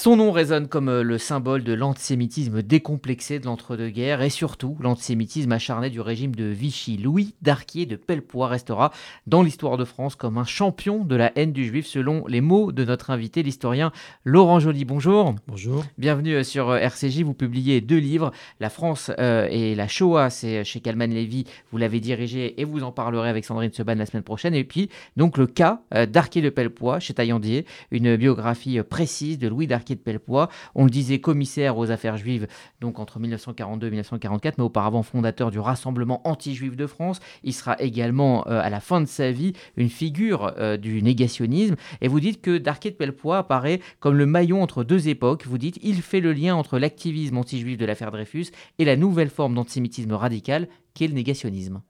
Son 0.00 0.16
nom 0.16 0.32
résonne 0.32 0.66
comme 0.66 0.88
euh, 0.88 1.02
le 1.02 1.18
symbole 1.18 1.62
de 1.62 1.74
l'antisémitisme 1.74 2.62
décomplexé 2.62 3.38
de 3.38 3.44
l'entre-deux-guerres 3.44 4.22
et 4.22 4.30
surtout 4.30 4.78
l'antisémitisme 4.80 5.52
acharné 5.52 5.90
du 5.90 6.00
régime 6.00 6.34
de 6.34 6.44
Vichy. 6.44 6.96
Louis 6.96 7.34
Darquier 7.42 7.84
de 7.84 7.96
Pellepoix 7.96 8.48
restera 8.48 8.92
dans 9.26 9.42
l'histoire 9.42 9.76
de 9.76 9.84
France 9.84 10.14
comme 10.14 10.38
un 10.38 10.46
champion 10.46 11.04
de 11.04 11.16
la 11.16 11.32
haine 11.36 11.52
du 11.52 11.66
juif 11.66 11.86
selon 11.86 12.26
les 12.28 12.40
mots 12.40 12.72
de 12.72 12.82
notre 12.82 13.10
invité, 13.10 13.42
l'historien 13.42 13.92
Laurent 14.24 14.58
Joly. 14.58 14.86
Bonjour. 14.86 15.34
Bonjour. 15.46 15.84
Bienvenue 15.98 16.36
euh, 16.36 16.44
sur 16.44 16.70
euh, 16.70 16.78
RCJ. 16.78 17.20
Vous 17.20 17.34
publiez 17.34 17.82
deux 17.82 17.98
livres, 17.98 18.30
La 18.58 18.70
France 18.70 19.10
et 19.18 19.74
la 19.74 19.86
Shoah, 19.86 20.30
c'est 20.30 20.64
chez 20.64 20.80
Kalman 20.80 21.12
Levy. 21.12 21.44
Vous 21.72 21.76
l'avez 21.76 22.00
dirigé 22.00 22.58
et 22.58 22.64
vous 22.64 22.84
en 22.84 22.90
parlerez 22.90 23.28
avec 23.28 23.44
Sandrine 23.44 23.70
Seban 23.70 23.96
la 23.96 24.06
semaine 24.06 24.22
prochaine. 24.22 24.54
Et 24.54 24.64
puis 24.64 24.88
donc 25.18 25.36
le 25.36 25.46
cas 25.46 25.82
Darquier 26.08 26.40
de 26.40 26.48
Pellepoix 26.48 27.00
chez 27.00 27.12
Taillandier, 27.12 27.66
une 27.90 28.16
biographie 28.16 28.80
précise 28.82 29.38
de 29.38 29.46
Louis 29.46 29.66
Darquier 29.66 29.89
de 29.94 30.00
Pellepoix. 30.00 30.48
On 30.74 30.84
le 30.84 30.90
disait 30.90 31.20
commissaire 31.20 31.78
aux 31.78 31.90
affaires 31.90 32.16
juives 32.16 32.46
donc 32.80 32.98
entre 32.98 33.18
1942 33.18 33.86
et 33.86 33.90
1944, 33.90 34.58
mais 34.58 34.64
auparavant 34.64 35.02
fondateur 35.02 35.50
du 35.50 35.58
Rassemblement 35.58 36.26
anti-juif 36.26 36.76
de 36.76 36.86
France. 36.86 37.20
Il 37.42 37.52
sera 37.52 37.80
également 37.80 38.46
euh, 38.48 38.60
à 38.60 38.70
la 38.70 38.80
fin 38.80 39.00
de 39.00 39.06
sa 39.06 39.30
vie 39.30 39.52
une 39.76 39.88
figure 39.88 40.54
euh, 40.58 40.76
du 40.76 41.02
négationnisme. 41.02 41.76
Et 42.00 42.08
vous 42.08 42.20
dites 42.20 42.40
que 42.40 42.58
Darquet 42.58 42.90
de 42.90 42.96
Pellepoix 42.96 43.38
apparaît 43.38 43.80
comme 44.00 44.16
le 44.16 44.26
maillon 44.26 44.62
entre 44.62 44.84
deux 44.84 45.08
époques. 45.08 45.46
Vous 45.46 45.58
dites 45.58 45.78
il 45.82 46.02
fait 46.02 46.20
le 46.20 46.32
lien 46.32 46.54
entre 46.54 46.78
l'activisme 46.78 47.38
anti-juif 47.38 47.76
de 47.76 47.84
l'affaire 47.84 48.10
Dreyfus 48.10 48.46
et 48.78 48.84
la 48.84 48.96
nouvelle 48.96 49.30
forme 49.30 49.54
d'antisémitisme 49.54 50.12
radical 50.12 50.68
qu'est 50.94 51.08
le 51.08 51.14
négationnisme. 51.14 51.80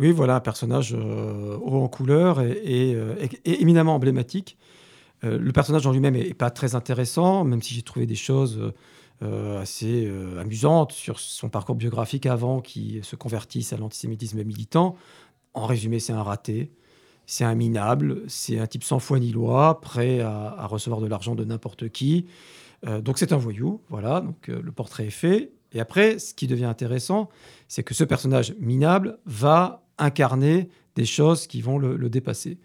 Oui, 0.00 0.10
voilà 0.10 0.36
un 0.36 0.40
personnage 0.40 0.94
euh, 0.98 1.56
haut 1.62 1.80
en 1.80 1.88
couleur 1.88 2.40
et 2.40 2.96
éminemment 3.44 3.94
emblématique 3.94 4.58
euh, 5.24 5.38
le 5.38 5.52
personnage 5.52 5.86
en 5.86 5.92
lui-même 5.92 6.14
n'est 6.14 6.34
pas 6.34 6.50
très 6.50 6.74
intéressant, 6.74 7.44
même 7.44 7.62
si 7.62 7.74
j'ai 7.74 7.82
trouvé 7.82 8.06
des 8.06 8.14
choses 8.14 8.72
euh, 9.22 9.60
assez 9.60 10.06
euh, 10.06 10.40
amusantes 10.40 10.92
sur 10.92 11.18
son 11.18 11.48
parcours 11.48 11.76
biographique 11.76 12.26
avant 12.26 12.60
qu'il 12.60 13.04
se 13.04 13.16
convertisse 13.16 13.72
à 13.72 13.76
l'antisémitisme 13.76 14.42
militant. 14.42 14.96
En 15.54 15.66
résumé, 15.66 16.00
c'est 16.00 16.12
un 16.12 16.22
raté, 16.22 16.72
c'est 17.26 17.44
un 17.44 17.54
minable, 17.54 18.22
c'est 18.28 18.58
un 18.58 18.66
type 18.66 18.84
sans 18.84 18.98
foi 18.98 19.18
ni 19.18 19.32
loi, 19.32 19.80
prêt 19.80 20.20
à, 20.20 20.66
recevoir 20.66 21.00
de 21.00 21.06
l'argent 21.06 21.34
de 21.34 21.44
n'importe 21.44 21.88
qui. 21.90 22.26
donc 23.02 23.18
c'est 23.18 23.32
un 23.32 23.36
voyou, 23.36 23.80
voilà, 23.88 24.20
donc 24.20 24.48
le 24.48 24.72
portrait 24.72 25.06
est 25.06 25.10
fait. 25.10 25.52
Et 25.72 25.78
après, 25.78 26.18
ce 26.18 26.34
qui 26.34 26.48
devient 26.48 26.64
intéressant, 26.64 27.28
c'est 27.68 27.84
que 27.84 27.94
ce 27.94 28.02
personnage 28.02 28.56
minable 28.58 29.18
va 29.26 29.86
incarner 29.96 30.68
des 30.96 31.06
choses 31.06 31.46
qui 31.46 31.62
vont 31.62 31.78
le 31.78 32.10
dépasser 32.10 32.58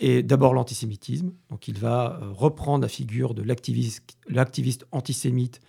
et 0.00 0.22
d'abord 0.22 0.54
l'antisémitisme. 0.54 1.30
Donc 1.50 1.68
il 1.68 1.78
va 1.78 2.18
euh, 2.22 2.32
reprendre 2.32 2.82
la 2.82 2.88
figure 2.88 3.34
de 3.34 3.42
l'activiste 3.42 4.86
antisémite 4.90 5.60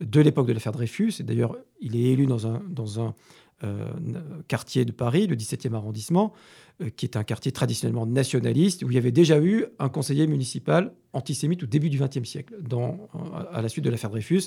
de 0.00 0.20
l'époque 0.20 0.46
de 0.46 0.52
l'affaire 0.52 0.72
Dreyfus. 0.72 1.14
Et 1.18 1.24
d'ailleurs, 1.24 1.56
il 1.80 1.96
est 1.96 2.12
élu 2.12 2.26
dans 2.26 2.46
un, 2.46 3.14
euh, 3.64 3.88
quartier 4.48 4.86
de 4.86 4.92
Paris, 4.92 5.26
le 5.26 5.36
17e 5.36 5.74
arrondissement, 5.74 6.32
euh, 6.80 6.88
qui 6.88 7.04
est 7.04 7.16
un 7.16 7.24
quartier 7.24 7.52
traditionnellement 7.52 8.06
nationaliste, 8.06 8.82
où 8.84 8.90
il 8.90 8.94
y 8.94 8.98
avait 8.98 9.12
déjà 9.12 9.38
eu 9.38 9.66
un 9.78 9.90
conseiller 9.90 10.26
municipal 10.26 10.94
antisémite 11.12 11.64
au 11.64 11.66
début 11.66 11.90
du 11.90 11.98
XXe 11.98 12.26
siècle, 12.26 12.54
dans, 12.62 13.08
à 13.52 13.60
la 13.60 13.68
suite 13.68 13.84
de 13.84 13.90
l'affaire 13.90 14.10
Dreyfus. 14.10 14.44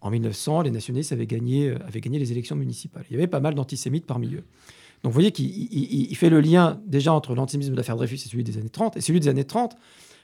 En 0.00 0.10
1900, 0.10 0.62
les 0.62 0.70
nationalistes 0.70 1.12
avaient 1.12 1.26
gagné 1.26 1.74
les 2.04 2.30
élections 2.30 2.56
municipales. 2.56 3.04
Il 3.08 3.14
y 3.14 3.16
avait 3.16 3.26
pas 3.26 3.40
mal 3.40 3.54
d'antisémites 3.54 4.04
parmi 4.04 4.34
eux. 4.34 4.44
Donc 5.04 5.12
vous 5.12 5.18
voyez 5.18 5.32
qu'il 5.32 6.16
fait 6.16 6.30
le 6.30 6.40
lien 6.40 6.80
déjà 6.86 7.12
entre 7.12 7.34
l'antisémitisme 7.34 7.74
de 7.74 7.76
l'affaire 7.76 7.96
Dreyfus 7.96 8.14
et 8.14 8.28
celui 8.28 8.42
des 8.42 8.56
années 8.56 8.70
30. 8.70 8.96
Et 8.96 9.02
celui 9.02 9.20
des 9.20 9.28
années 9.28 9.44
30, 9.44 9.76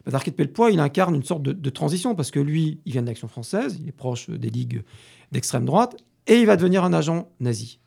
bah, 0.07 0.11
Darquet 0.11 0.31
Pellepoix, 0.31 0.71
il 0.71 0.81
incarne 0.81 1.15
une 1.15 1.23
sorte 1.23 1.43
de, 1.43 1.71
transition 1.71 2.15
parce 2.15 2.31
que 2.31 2.41
lui, 2.41 2.81
il 2.87 2.93
vient 2.93 3.03
de 3.03 3.07
l'Action 3.07 3.29
française, 3.29 3.77
il 3.79 3.87
est 3.87 3.93
proche 3.93 4.31
des 4.31 4.49
ligues 4.49 4.83
d'extrême 5.33 5.67
droite, 5.67 5.99
et 6.27 6.41
il 6.41 6.47
va 6.47 6.57
devenir 6.57 6.83
un 6.83 6.95
agent 6.95 7.29
nazi. 7.41 7.79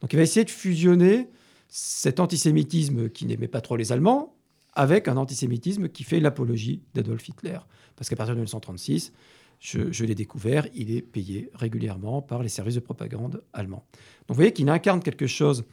Donc 0.00 0.12
il 0.12 0.16
va 0.16 0.22
essayer 0.22 0.44
de 0.44 0.50
fusionner 0.50 1.28
cet 1.68 2.18
antisémitisme 2.18 3.08
qui 3.08 3.24
n'aimait 3.24 3.46
pas 3.46 3.60
trop 3.60 3.76
les 3.76 3.92
Allemands 3.92 4.34
avec 4.74 5.06
un 5.06 5.16
antisémitisme 5.18 5.88
qui 5.88 6.02
fait 6.02 6.18
l'apologie 6.18 6.82
d'Adolf 6.94 7.28
Hitler. 7.28 7.58
Parce 7.94 8.08
qu'à 8.10 8.16
partir 8.16 8.34
de 8.34 8.40
1936, 8.40 9.12
je, 9.60 9.92
je 9.92 10.04
l'ai 10.04 10.16
découvert, 10.16 10.66
il 10.74 10.90
est 10.90 11.02
payé 11.02 11.50
régulièrement 11.54 12.20
par 12.20 12.42
les 12.42 12.48
services 12.48 12.74
de 12.74 12.80
propagande 12.80 13.44
allemands. 13.52 13.84
Donc 14.26 14.30
vous 14.30 14.34
voyez 14.34 14.52
qu'il 14.52 14.68
incarne 14.68 15.00
quelque 15.00 15.28
chose 15.28 15.64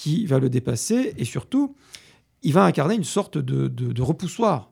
qui 0.00 0.24
va 0.24 0.38
le 0.38 0.48
dépasser 0.48 1.12
et 1.18 1.26
surtout, 1.26 1.74
il 2.40 2.54
va 2.54 2.64
incarner 2.64 2.94
une 2.94 3.04
sorte 3.04 3.36
de, 3.36 4.02
repoussoir 4.02 4.70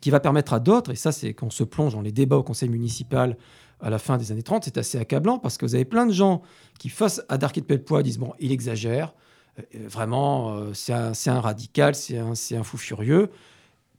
qui 0.00 0.10
va 0.10 0.20
permettre 0.20 0.52
à 0.52 0.60
d'autres, 0.60 0.92
et 0.92 0.94
ça 0.94 1.10
c'est 1.10 1.34
quand 1.34 1.48
on 1.48 1.50
se 1.50 1.64
plonge 1.64 1.94
dans 1.94 2.02
les 2.02 2.12
débats 2.12 2.36
au 2.36 2.44
conseil 2.44 2.68
municipal 2.68 3.36
à 3.80 3.90
la 3.90 3.98
fin 3.98 4.16
des 4.16 4.30
années 4.30 4.44
30, 4.44 4.62
c'est 4.64 4.78
assez 4.78 4.96
accablant 4.96 5.40
parce 5.40 5.58
que 5.58 5.66
vous 5.66 5.74
avez 5.74 5.84
plein 5.84 6.06
de 6.06 6.12
gens 6.12 6.42
qui, 6.78 6.88
face 6.88 7.20
à 7.28 7.36
Darky 7.36 7.62
de 7.62 7.66
Pellepoix, 7.66 8.04
disent 8.04 8.18
Bon, 8.18 8.32
il 8.38 8.52
exagère, 8.52 9.12
euh, 9.58 9.88
vraiment, 9.88 10.54
euh, 10.54 10.72
c'est 10.72 10.92
un, 10.92 11.40
radical, 11.40 11.96
c'est 11.96 12.16
un, 12.16 12.62
fou 12.62 12.76
furieux, 12.76 13.30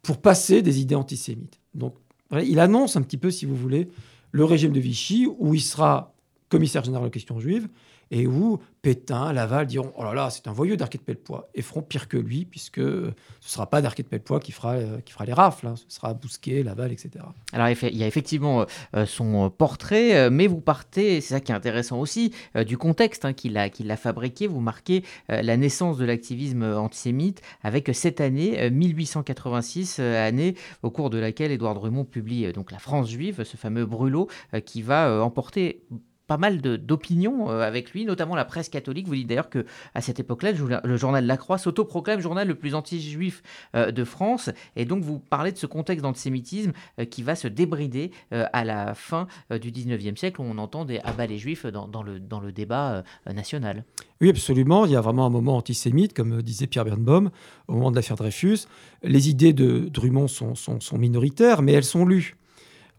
pour 0.04 0.22
passer 0.22 0.62
des 0.62 0.80
idées 0.80 0.96
antisémites. 0.96 1.60
Donc, 1.74 1.96
il 2.32 2.62
annonce 2.62 2.96
un 2.96 3.02
petit 3.02 3.18
peu, 3.18 3.30
si 3.30 3.46
vous 3.46 3.58
voulez, 3.58 3.90
le 4.32 4.46
régime 4.46 4.72
de 4.72 4.80
Vichy, 4.80 5.28
où 5.38 5.54
il 5.54 5.62
sera 5.62 6.14
commissaire 6.48 6.86
général 6.86 7.08
aux 7.08 7.12
questions 7.12 7.42
juives, 7.42 7.68
et 8.12 8.28
où 8.28 8.60
Pétain, 8.86 9.34
Laval 9.34 9.66
diront 9.66 9.92
Oh 9.98 10.04
là 10.04 10.14
là, 10.14 10.30
c'est 10.30 10.48
un 10.48 10.52
voyou 10.52 10.76
d'Arquet 10.76 11.00
de 11.00 11.04
Pellepoix, 11.04 11.50
et 11.56 11.64
feront 11.64 11.82
pire 11.82 12.08
que 12.08 12.18
lui, 12.18 12.46
puisque 12.46 12.76
ce 12.76 12.82
ne 12.82 13.14
sera 13.42 13.68
pas 13.68 13.82
d'Arquet 13.82 14.04
de 14.04 14.08
Pellepoix 14.08 14.40
qui 14.40 14.52
fera, 14.52 14.74
euh, 14.74 15.00
qui 15.02 15.12
fera 15.12 15.26
les 15.26 15.34
rafles, 15.34 15.66
hein. 15.66 15.76
ce 15.76 15.96
sera 15.96 16.14
Bousquet, 16.14 16.62
Laval, 16.62 16.92
etc. 16.92 17.26
Alors 17.52 17.68
il 17.68 17.98
y 17.98 18.04
a 18.04 18.08
effectivement 18.08 18.62
euh, 18.62 18.66
euh, 18.96 19.06
son 19.08 19.50
portrait, 19.50 20.30
mais 20.30 20.46
vous 20.46 20.62
partez, 20.62 21.20
c'est 21.22 21.34
ça 21.34 21.40
qui 21.40 21.52
est 21.52 21.56
intéressant 21.56 22.00
aussi, 22.00 22.32
du 22.68 22.78
contexte 22.78 23.26
hein, 23.26 23.34
qu'il 23.34 23.58
a, 23.58 23.98
fabriqué. 23.98 24.46
Vous 24.46 24.60
marquez 24.60 25.04
la 25.30 25.58
naissance 25.58 25.98
de 25.98 26.06
l'activisme 26.06 26.64
antisémite 26.64 27.42
avec 27.64 27.90
cette 27.94 28.22
année, 28.22 28.70
1886, 28.70 30.00
année 30.00 30.56
au 30.84 30.92
cours 30.92 31.10
de 31.10 31.18
laquelle 31.18 31.52
Édouard 31.52 31.74
Drummond 31.74 32.06
publie 32.06 32.52
donc 32.54 32.72
La 32.72 32.80
France 32.80 33.10
juive, 33.10 33.44
ce 33.44 33.58
fameux 33.58 33.86
brûlot 33.86 34.28
qui 34.66 34.82
va 34.82 35.24
emporter 35.24 35.82
pas 36.28 36.38
mal 36.38 36.62
d'opinions 36.62 37.50
euh, 37.50 37.62
avec 37.62 37.92
lui, 37.92 38.06
notamment 38.06 38.36
la 38.36 38.46
presse 38.46 38.70
catholique. 38.70 39.08
Vous 39.08 39.16
dites 39.16 39.28
d'ailleurs 39.28 39.50
que 39.50 39.66
à 39.94 40.02
cette 40.02 40.20
époque-là, 40.20 40.52
le 40.84 40.98
journal 40.98 41.26
La 41.26 41.38
Croix 41.38 41.58
s'autoproclame 41.58 42.20
journal 42.20 42.48
le 42.48 42.56
plus 42.56 42.76
anti-juif 42.76 43.44
euh, 43.76 43.92
de 43.92 44.04
France. 44.04 44.50
Et 44.76 44.86
donc, 44.86 45.04
vous 45.04 45.20
parlez 45.20 45.52
de 45.52 45.58
ce 45.58 45.68
contexte 45.68 46.04
d'antisémitisme 46.04 46.74
euh, 47.00 47.06
qui 47.06 47.24
va 47.24 47.36
se 47.36 47.48
débrider 47.48 48.12
à 48.32 48.64
la 48.64 48.94
fin 48.94 49.28
du 49.50 49.72
19e 49.72 50.16
siècle, 50.16 50.42
où 50.42 50.44
on 50.44 50.58
entend 50.58 50.86
des 50.86 51.00
abats 51.00 51.26
les 51.26 51.38
juifs 51.38 51.66
dans, 51.66 52.04
le, 52.04 52.20
dans 52.20 52.40
le 52.40 52.52
débat 52.52 53.04
national. 53.32 53.84
Oui, 54.22 54.30
absolument. 54.30 54.86
Il 54.86 54.92
y 54.92 54.96
a 54.96 55.02
vraiment 55.02 55.26
un 55.26 55.30
moment 55.30 55.58
antisémite, 55.58 56.14
comme 56.14 56.42
disait 56.42 56.68
Pierre 56.68 56.86
Bernbaum, 56.86 57.30
au 57.68 57.74
moment 57.74 57.92
de 57.92 57.96
l'affaire 57.96 58.16
Dreyfus. 58.16 58.60
Les 59.04 59.30
idées 59.30 59.54
de 59.54 59.88
Drummond 59.92 60.28
sont, 60.28 60.56
sont 60.56 60.98
minoritaires, 60.98 61.62
mais 61.62 61.74
elles 61.74 61.84
sont 61.84 62.06
lues. 62.06 62.36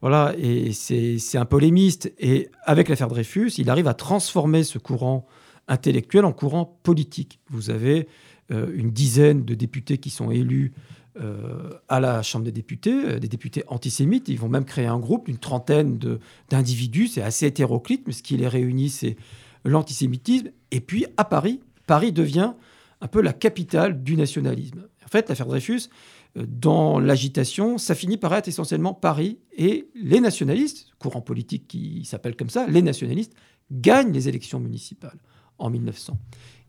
Voilà, 0.03 0.35
et 0.39 0.73
c'est 0.73 1.39
un 1.39 1.45
polémiste. 1.45 2.13
Et 2.19 2.51
avec 2.65 2.89
l'affaire 2.89 3.09
Dreyfus, 3.09 3.53
il 3.59 3.71
arrive 3.71 3.89
à 3.89 3.95
transformer 3.95 4.63
ce 4.63 4.79
courant 4.79 5.27
intellectuel 5.69 6.25
en 6.25 6.33
courant 6.33 6.79
politique. 6.83 7.41
Vous 7.51 7.71
avez 7.71 8.09
euh, 8.53 8.71
une 8.75 8.91
dizaine 8.91 9.45
de 9.45 9.55
députés 9.55 9.99
qui 9.99 10.11
sont 10.11 10.31
élus 10.31 10.73
euh, 11.21 11.71
à 11.89 11.99
la 11.99 12.23
Chambre 12.23 12.45
des 12.45 12.53
députés, 12.53 12.93
euh, 12.93 13.19
des 13.19 13.29
députés 13.29 13.65
antisémites. 13.69 14.29
Ils 14.29 14.39
vont 14.39 14.49
même 14.49 14.65
créer 14.65 14.87
un 14.87 14.99
groupe 14.99 15.27
d'une 15.27 15.39
trentaine 15.39 15.99
d'individus. 16.51 17.09
C'est 17.09 17.23
assez 17.23 17.47
hétéroclite, 17.47 18.07
mais 18.07 18.13
ce 18.13 18.23
qui 18.23 18.37
les 18.37 18.49
réunit, 18.49 18.91
c'est 18.91 19.17
l'antisémitisme. 19.65 20.51
Et 20.71 20.81
puis, 20.81 21.07
à 21.17 21.25
Paris, 21.25 21.61
Paris 21.87 22.13
devient 22.13 22.53
un 23.01 23.09
peu 23.09 23.21
la 23.21 23.33
capitale 23.33 24.03
du 24.03 24.17
nationalisme. 24.17 24.87
En 25.05 25.09
fait, 25.09 25.29
l'affaire 25.29 25.47
Dreyfus, 25.47 25.89
dans 26.37 26.99
l'agitation, 26.99 27.79
ça 27.79 27.95
finit 27.95 28.19
par 28.19 28.35
être 28.35 28.49
essentiellement 28.49 28.93
Paris 28.93 29.39
et 29.57 29.89
les 29.95 30.21
nationalistes, 30.21 30.89
courant 30.99 31.23
politique 31.23 31.67
qui 31.67 32.05
s'appelle 32.05 32.37
comme 32.37 32.51
ça, 32.51 32.67
les 32.67 32.83
nationalistes, 32.83 33.33
gagnent 33.73 34.13
les 34.13 34.29
élections 34.29 34.61
municipales 34.61 35.19
en 35.59 35.71
1900. 35.71 36.19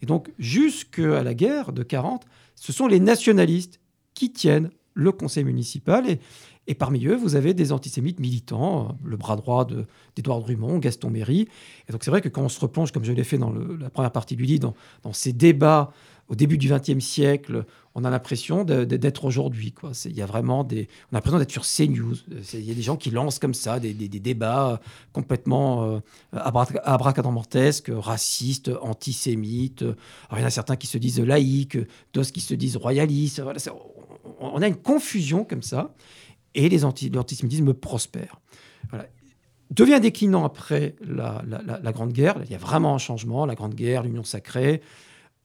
Et 0.02 0.06
donc, 0.06 0.32
jusqu'à 0.40 1.24
la 1.24 1.34
guerre 1.34 1.74
de 1.74 1.84
40, 1.84 2.26
ce 2.56 2.72
sont 2.72 2.88
les 2.88 3.00
nationalistes 3.00 3.80
qui 4.14 4.32
tiennent 4.32 4.70
le 4.94 5.12
conseil 5.12 5.44
municipal. 5.44 6.06
Et, 6.68 6.76
parmi 6.76 7.06
eux, 7.06 7.16
vous 7.16 7.36
avez 7.36 7.54
des 7.54 7.72
antisémites 7.72 8.20
militants, 8.20 8.98
le 9.04 9.16
bras 9.16 9.36
droit 9.36 9.68
d'Édouard 10.16 10.42
Drummond, 10.42 10.80
Gaston 10.80 11.10
Méry. 11.10 11.48
Et 11.88 11.92
donc, 11.92 12.04
c'est 12.04 12.12
vrai 12.12 12.22
que 12.22 12.30
quand 12.30 12.42
on 12.42 12.50
se 12.50 12.60
replonge, 12.60 12.92
comme 12.92 13.06
je 13.06 13.14
l'ai 13.14 13.24
fait 13.24 13.38
dans 13.38 13.54
la 13.54 13.90
première 13.90 14.12
partie 14.12 14.36
du 14.36 14.44
livre, 14.44 14.74
dans 15.04 15.14
ces 15.14 15.34
débats 15.34 15.92
au 16.28 16.36
début 16.36 16.58
du 16.58 16.70
XXe 16.70 17.04
siècle, 17.04 17.66
on 17.98 18.04
a 18.04 18.12
l'impression 18.12 18.64
d'être 18.64 19.26
aujourd'hui. 19.26 19.74
Il 20.06 20.16
y 20.16 20.22
a 20.22 20.28
vraiment 20.28 20.64
des, 20.64 20.88
on 21.12 21.16
a 21.16 21.18
l'impression 21.18 21.40
d'être 21.40 21.52
sur 21.52 21.64
CNews. 21.64 22.16
Il 22.54 22.64
y 22.64 22.70
a 22.70 22.76
des 22.76 22.84
gens 22.84 22.96
qui 22.96 23.10
lancent 23.10 23.40
comme 23.40 23.56
ça 23.56 23.80
des, 23.80 23.94
débats 23.94 24.80
complètement 25.14 25.84
euh, 25.84 26.00
abracadabrantesques, 26.32 27.92
racistes, 27.92 28.70
antisémites. 28.84 29.84
Il 30.32 30.38
y 30.40 30.44
en 30.44 30.46
a 30.46 30.52
certains 30.52 30.76
qui 30.76 30.86
se 30.86 31.00
disent 31.00 31.20
laïcs, 31.20 31.80
d'autres 32.14 32.32
qui 32.32 32.42
se 32.42 32.54
disent 32.54 32.78
royalistes. 32.78 33.42
on 34.40 34.62
a 34.62 34.68
une 34.68 34.76
confusion 34.76 35.44
comme 35.44 35.64
ça, 35.64 35.96
et 36.54 36.70
l'antisémitisme 36.70 37.74
prospère. 37.74 38.40
devient 39.72 40.00
déclinant 40.00 40.46
après 40.46 40.96
la, 41.02 41.42
Grande 41.94 42.14
Guerre. 42.14 42.36
Il 42.46 42.52
y 42.52 42.56
a 42.56 42.60
vraiment 42.60 42.94
un 42.94 43.00
changement, 43.00 43.48
la 43.48 43.56
Grande 43.56 43.74
Guerre, 43.74 44.04
l'Union 44.04 44.24
sacrée, 44.24 44.82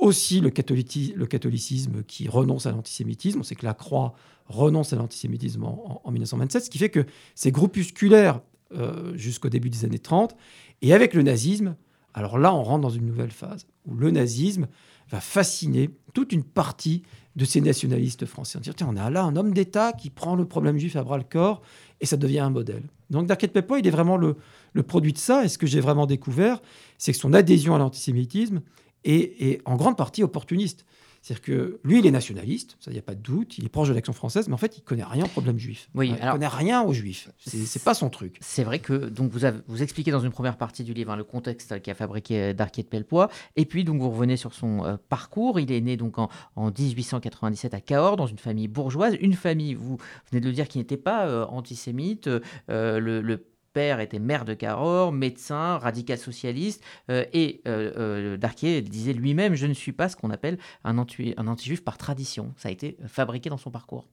aussi 0.03 0.41
le, 0.41 0.51
catholicisme 0.51 2.03
qui 2.03 2.29
renonce 2.29 2.67
à 2.67 2.73
l'antisémitisme. 2.73 3.41
On 3.41 3.43
sait 3.45 3.55
que 3.55 3.65
la 3.65 3.73
Croix 3.73 4.15
renonce 4.47 4.93
à 4.93 4.97
l'antisémitisme 4.97 5.65
en, 5.65 6.11
1927, 6.11 6.65
ce 6.65 6.71
qui 6.71 6.79
fait 6.79 6.91
que 6.91 7.07
c'est 7.37 7.53
groupusculaire 7.53 8.41
euh, 8.75 9.17
jusqu'au 9.17 9.49
début 9.49 9.71
des 9.71 9.85
années 9.85 10.01
30. 10.01 10.37
Et 10.83 10.93
avec 10.93 11.15
le 11.15 11.23
nazisme, 11.23 11.77
alors 12.15 12.37
là, 12.37 12.53
on 12.53 12.65
rentre 12.65 12.83
dans 12.83 12.91
une 12.91 13.07
nouvelle 13.07 13.31
phase 13.31 13.67
où 13.87 13.95
le 13.95 14.11
nazisme 14.11 14.67
va 15.09 15.21
fasciner 15.21 15.91
toute 16.15 16.33
une 16.33 16.45
partie 16.45 17.03
de 17.37 17.45
ces 17.45 17.61
nationalistes 17.61 18.27
français. 18.27 18.59
On 18.59 18.61
dit, 18.61 18.71
tiens, 18.75 18.89
on 18.91 18.97
a 18.97 19.09
là 19.09 19.23
un 19.23 19.37
homme 19.37 19.55
d'État 19.55 19.93
qui 19.93 20.11
prend 20.11 20.35
le 20.35 20.45
problème 20.45 20.79
juif 20.79 20.97
à 20.97 21.05
bras 21.05 21.17
le 21.17 21.25
corps 21.25 21.63
et 22.01 22.07
ça 22.07 22.17
devient 22.17 22.41
un 22.41 22.51
modèle. 22.51 22.83
Donc 23.09 23.27
Darket 23.27 23.53
Pepoy, 23.53 23.81
il 23.81 23.87
est 23.87 23.91
vraiment 23.91 24.17
le, 24.17 24.37
produit 24.83 25.13
de 25.13 25.19
ça. 25.19 25.45
Et 25.45 25.49
ce 25.49 25.59
que 25.59 25.67
j'ai 25.67 25.81
vraiment 25.81 26.07
découvert, 26.07 26.61
c'est 26.99 27.13
que 27.13 27.19
son 27.19 27.33
adhésion 27.33 27.75
à 27.75 27.79
l'antisémitisme 27.79 28.63
est, 29.05 29.61
en 29.65 29.77
grande 29.77 29.97
partie 29.97 30.23
opportuniste. 30.23 30.85
C'est-à-dire 31.23 31.43
que 31.43 31.81
lui, 31.85 32.01
il 32.01 32.07
est 32.07 32.11
nationaliste, 32.11 32.77
ça, 32.81 32.91
il 32.91 32.95
n'y 32.95 32.99
a 32.99 33.03
pas 33.03 33.15
de 33.15 33.21
doute, 33.21 33.57
il 33.57 33.65
est 33.65 33.69
proche 33.69 33.89
de 33.89 33.95
l'action 33.95 34.13
française, 34.13 34.49
mais 34.49 34.55
en 34.55 34.59
fait, 34.59 34.77
il 34.79 34.81
connaît 34.83 35.05
rien 35.05 35.25
au 35.25 35.29
problème 35.29 35.57
juif. 35.57 35.89
Oui, 35.95 36.09
il 36.09 36.15
ne 36.15 36.33
connaît 36.33 36.49
rien 36.49 36.83
aux 36.83 36.93
juifs. 36.93 37.31
C'est 37.39 37.85
pas 37.85 37.95
son 37.95 38.11
truc. 38.11 38.39
C'est 38.41 38.65
vrai 38.65 38.81
que 38.81 38.93
donc 38.93 39.31
vous, 39.31 39.45
avez, 39.45 39.61
vous 39.69 39.85
expliquez 39.85 40.11
dans 40.11 40.19
une 40.19 40.33
première 40.33 40.57
partie 40.57 40.83
du 40.83 40.93
livre 40.95 41.13
hein, 41.13 41.17
le 41.17 41.23
contexte 41.23 41.81
qui 41.81 41.93
a 41.93 41.95
fabriqué 41.95 42.43
euh, 42.43 42.53
Darquier 42.55 42.83
de 42.83 42.89
Pellepoix, 42.89 43.29
et 43.55 43.67
puis 43.67 43.85
donc 43.85 44.01
vous 44.01 44.11
revenez 44.11 44.37
sur 44.37 44.53
son 44.53 44.85
euh, 44.85 44.97
parcours. 45.09 45.61
Il 45.61 45.71
est 45.71 45.81
né 45.81 45.97
donc 45.97 46.19
en, 46.19 46.29
1897 46.57 47.73
à 47.73 47.81
Cahors, 47.81 48.17
dans 48.17 48.27
une 48.27 48.39
famille 48.39 48.67
bourgeoise, 48.67 49.15
une 49.21 49.35
famille, 49.35 49.75
vous 49.75 49.99
venez 50.33 50.41
de 50.41 50.47
le 50.49 50.53
dire, 50.53 50.67
qui 50.67 50.79
n'était 50.79 50.97
pas 50.97 51.29
euh, 51.29 51.47
antisémite. 51.47 52.29
le, 52.67 53.21
le 53.21 53.52
père 53.73 54.01
était 54.01 54.19
maire 54.19 54.45
de 54.45 54.55
Cahors, 54.55 55.13
médecin, 55.13 55.79
radical 55.79 56.19
socialiste, 56.19 56.83
euh, 57.11 57.25
et 57.33 57.61
euh, 57.67 57.93
euh, 57.97 58.37
Darquier 58.37 58.83
disait 58.83 59.13
lui-même 59.13 59.55
Je 59.55 59.67
ne 59.67 59.75
suis 59.75 59.93
pas 59.93 60.09
ce 60.09 60.17
qu'on 60.17 60.31
appelle 60.31 60.59
un, 60.85 60.99
anti, 60.99 61.35
un 61.37 61.47
anti-juif 61.47 61.83
par 61.83 61.99
tradition. 61.99 62.53
Ça 62.57 62.69
a 62.69 62.73
été 62.73 62.97
fabriqué 63.07 63.51
dans 63.51 63.57
son 63.57 63.71
parcours. 63.71 64.07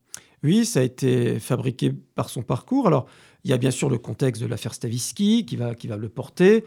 Oui, 0.43 0.65
ça 0.65 0.79
a 0.79 0.83
été 0.83 1.39
fabriqué 1.39 1.91
par 1.91 2.29
son 2.29 2.41
parcours. 2.41 2.87
Alors, 2.87 3.07
il 3.43 3.51
y 3.51 3.53
a 3.53 3.57
bien 3.57 3.71
sûr 3.71 3.89
le 3.89 3.97
contexte 3.97 4.41
de 4.41 4.47
l'affaire 4.47 4.73
Stavisky 4.73 5.45
qui 5.45 5.55
va, 5.57 5.75
qui 5.75 5.87
va 5.87 5.97
le 5.97 6.07
porter. 6.07 6.63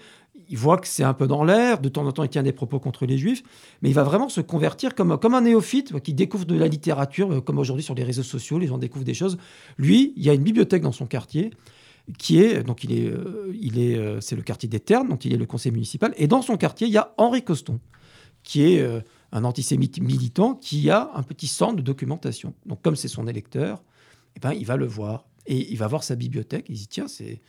Il 0.49 0.59
voit 0.59 0.77
que 0.77 0.87
c'est 0.87 1.05
un 1.05 1.15
peu 1.15 1.27
dans 1.27 1.45
l'air. 1.45 1.79
De 1.79 1.88
temps 1.88 2.06
en 2.06 2.12
temps, 2.12 2.25
il 2.25 2.29
tient 2.29 2.43
des 2.43 2.53
propos 2.53 2.81
contre 2.81 3.06
les 3.06 3.17
juifs. 3.17 3.43
Mais 3.81 3.88
il 3.88 3.95
va 3.95 4.03
vraiment 4.03 4.29
se 4.29 4.43
convertir 4.43 4.95
comme, 4.95 5.19
comme 5.19 5.35
un 5.35 5.43
néophyte 5.43 6.00
qui 6.00 6.12
découvre 6.12 6.45
de 6.45 6.56
la 6.56 6.69
littérature, 6.69 7.43
comme 7.45 7.59
aujourd'hui 7.59 7.83
sur 7.83 7.95
les 7.95 8.05
réseaux 8.05 8.23
sociaux, 8.23 8.59
les 8.59 8.67
gens 8.67 8.79
découvrent 8.79 9.05
des 9.05 9.15
choses. 9.15 9.38
Lui, 9.79 10.12
il 10.17 10.23
y 10.23 10.29
a 10.29 10.35
une 10.35 10.43
bibliothèque 10.43 10.83
dans 10.83 10.93
son 10.93 11.06
quartier 11.06 11.50
qui 12.19 12.40
est, 12.40 12.62
donc 12.62 12.84
il 12.84 12.93
est, 12.93 13.06
euh, 13.06 13.52
il 13.58 13.78
est, 13.78 13.96
euh, 13.96 14.20
c'est 14.20 14.37
le 14.37 14.43
quartier 14.43 14.69
des 14.69 14.81
Ternes, 14.81 15.08
dont 15.08 15.16
il 15.16 15.32
est 15.32 15.37
le 15.37 15.46
conseil 15.46 15.72
municipal. 15.72 16.12
Et 16.16 16.26
dans 16.26 16.43
son 16.43 16.56
quartier, 16.56 16.87
il 16.87 16.93
y 16.93 16.99
a 16.99 17.14
Henri 17.16 17.43
Coston, 17.43 17.78
qui 18.43 18.64
est 18.64 18.81
euh, 18.81 19.00
un 19.31 19.44
antisémite 19.44 20.00
militant, 20.00 20.54
qui 20.54 20.90
a 20.90 21.10
un 21.14 21.22
petit 21.22 21.46
centre 21.46 21.76
de 21.76 21.82
documentation. 21.82 22.54
Donc 22.66 22.82
comme 22.82 22.96
c'est 22.96 23.08
son 23.08 23.26
électeur, 23.26 23.82
eh 24.37 24.40
ben, 24.40 24.52
il 24.52 24.66
va 24.66 24.76
le 24.76 24.87
voir. 24.87 25.26
Et 25.46 25.72
il 25.72 25.76
va 25.76 25.88
voir 25.88 26.04
sa 26.04 26.14
bibliothèque, 26.14 26.66
il 26.69 26.76
dit 26.76 26.87
tiens, 26.87 27.06
c'est. 27.08 27.40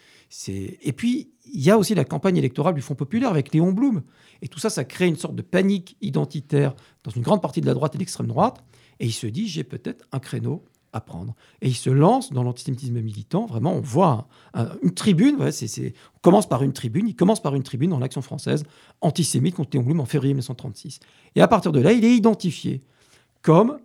Et 0.50 0.94
puis, 0.94 1.32
il 1.46 1.62
y 1.62 1.70
a 1.70 1.78
aussi 1.78 1.94
la 1.94 2.06
campagne 2.06 2.38
électorale 2.38 2.74
du 2.74 2.82
Front 2.82 2.96
Populaire 2.96 3.30
avec 3.30 3.54
Léon 3.54 3.72
Blum. 3.72 4.02
Et 4.42 4.48
tout 4.48 4.58
ça, 4.58 4.72
ça 4.72 4.84
crée 4.84 5.06
une 5.06 5.16
sorte 5.16 5.36
de 5.36 5.44
panique 5.44 5.96
identitaire 6.02 6.76
dans 7.04 7.12
une 7.12 7.22
grande 7.22 7.40
partie 7.40 7.62
de 7.62 7.68
la 7.68 7.76
droite 7.76 7.94
et 7.94 7.98
de 8.00 8.02
l'extrême 8.02 8.26
droite. 8.26 8.64
Et 9.00 9.06
il 9.06 9.12
se 9.12 9.28
dit, 9.28 9.48
j'ai 9.48 9.64
peut-être 9.64 10.08
un 10.12 10.18
créneau 10.18 10.64
apprendre. 10.94 11.36
Et 11.62 11.68
il 11.68 11.76
se 11.76 11.90
lance 11.90 12.32
dans 12.32 12.44
l'antisémitisme 12.44 13.02
militant. 13.02 13.46
Vraiment, 13.46 13.74
on 13.74 13.82
voit 13.82 14.28
une 14.82 14.94
tribune. 14.94 15.38
on 15.40 16.20
commence 16.22 16.48
par 16.48 16.64
une 16.64 16.74
tribune. 16.74 17.08
Il 17.08 17.16
commence 17.16 17.42
par 17.42 17.56
une 17.56 17.64
tribune 17.64 17.90
dans 17.90 18.00
l'Action 18.00 18.22
française 18.22 18.64
antisémite 19.02 19.56
contre 19.56 19.72
Léon 19.74 19.84
Blum 19.84 20.00
en 20.00 20.06
février 20.06 20.34
1936. 20.34 21.00
Et 21.36 21.42
à 21.42 21.48
partir 21.48 21.72
de 21.72 21.80
là, 21.80 21.92
il 21.92 22.06
est 22.06 22.16
identifié 22.16 22.82
comme, 23.42 23.80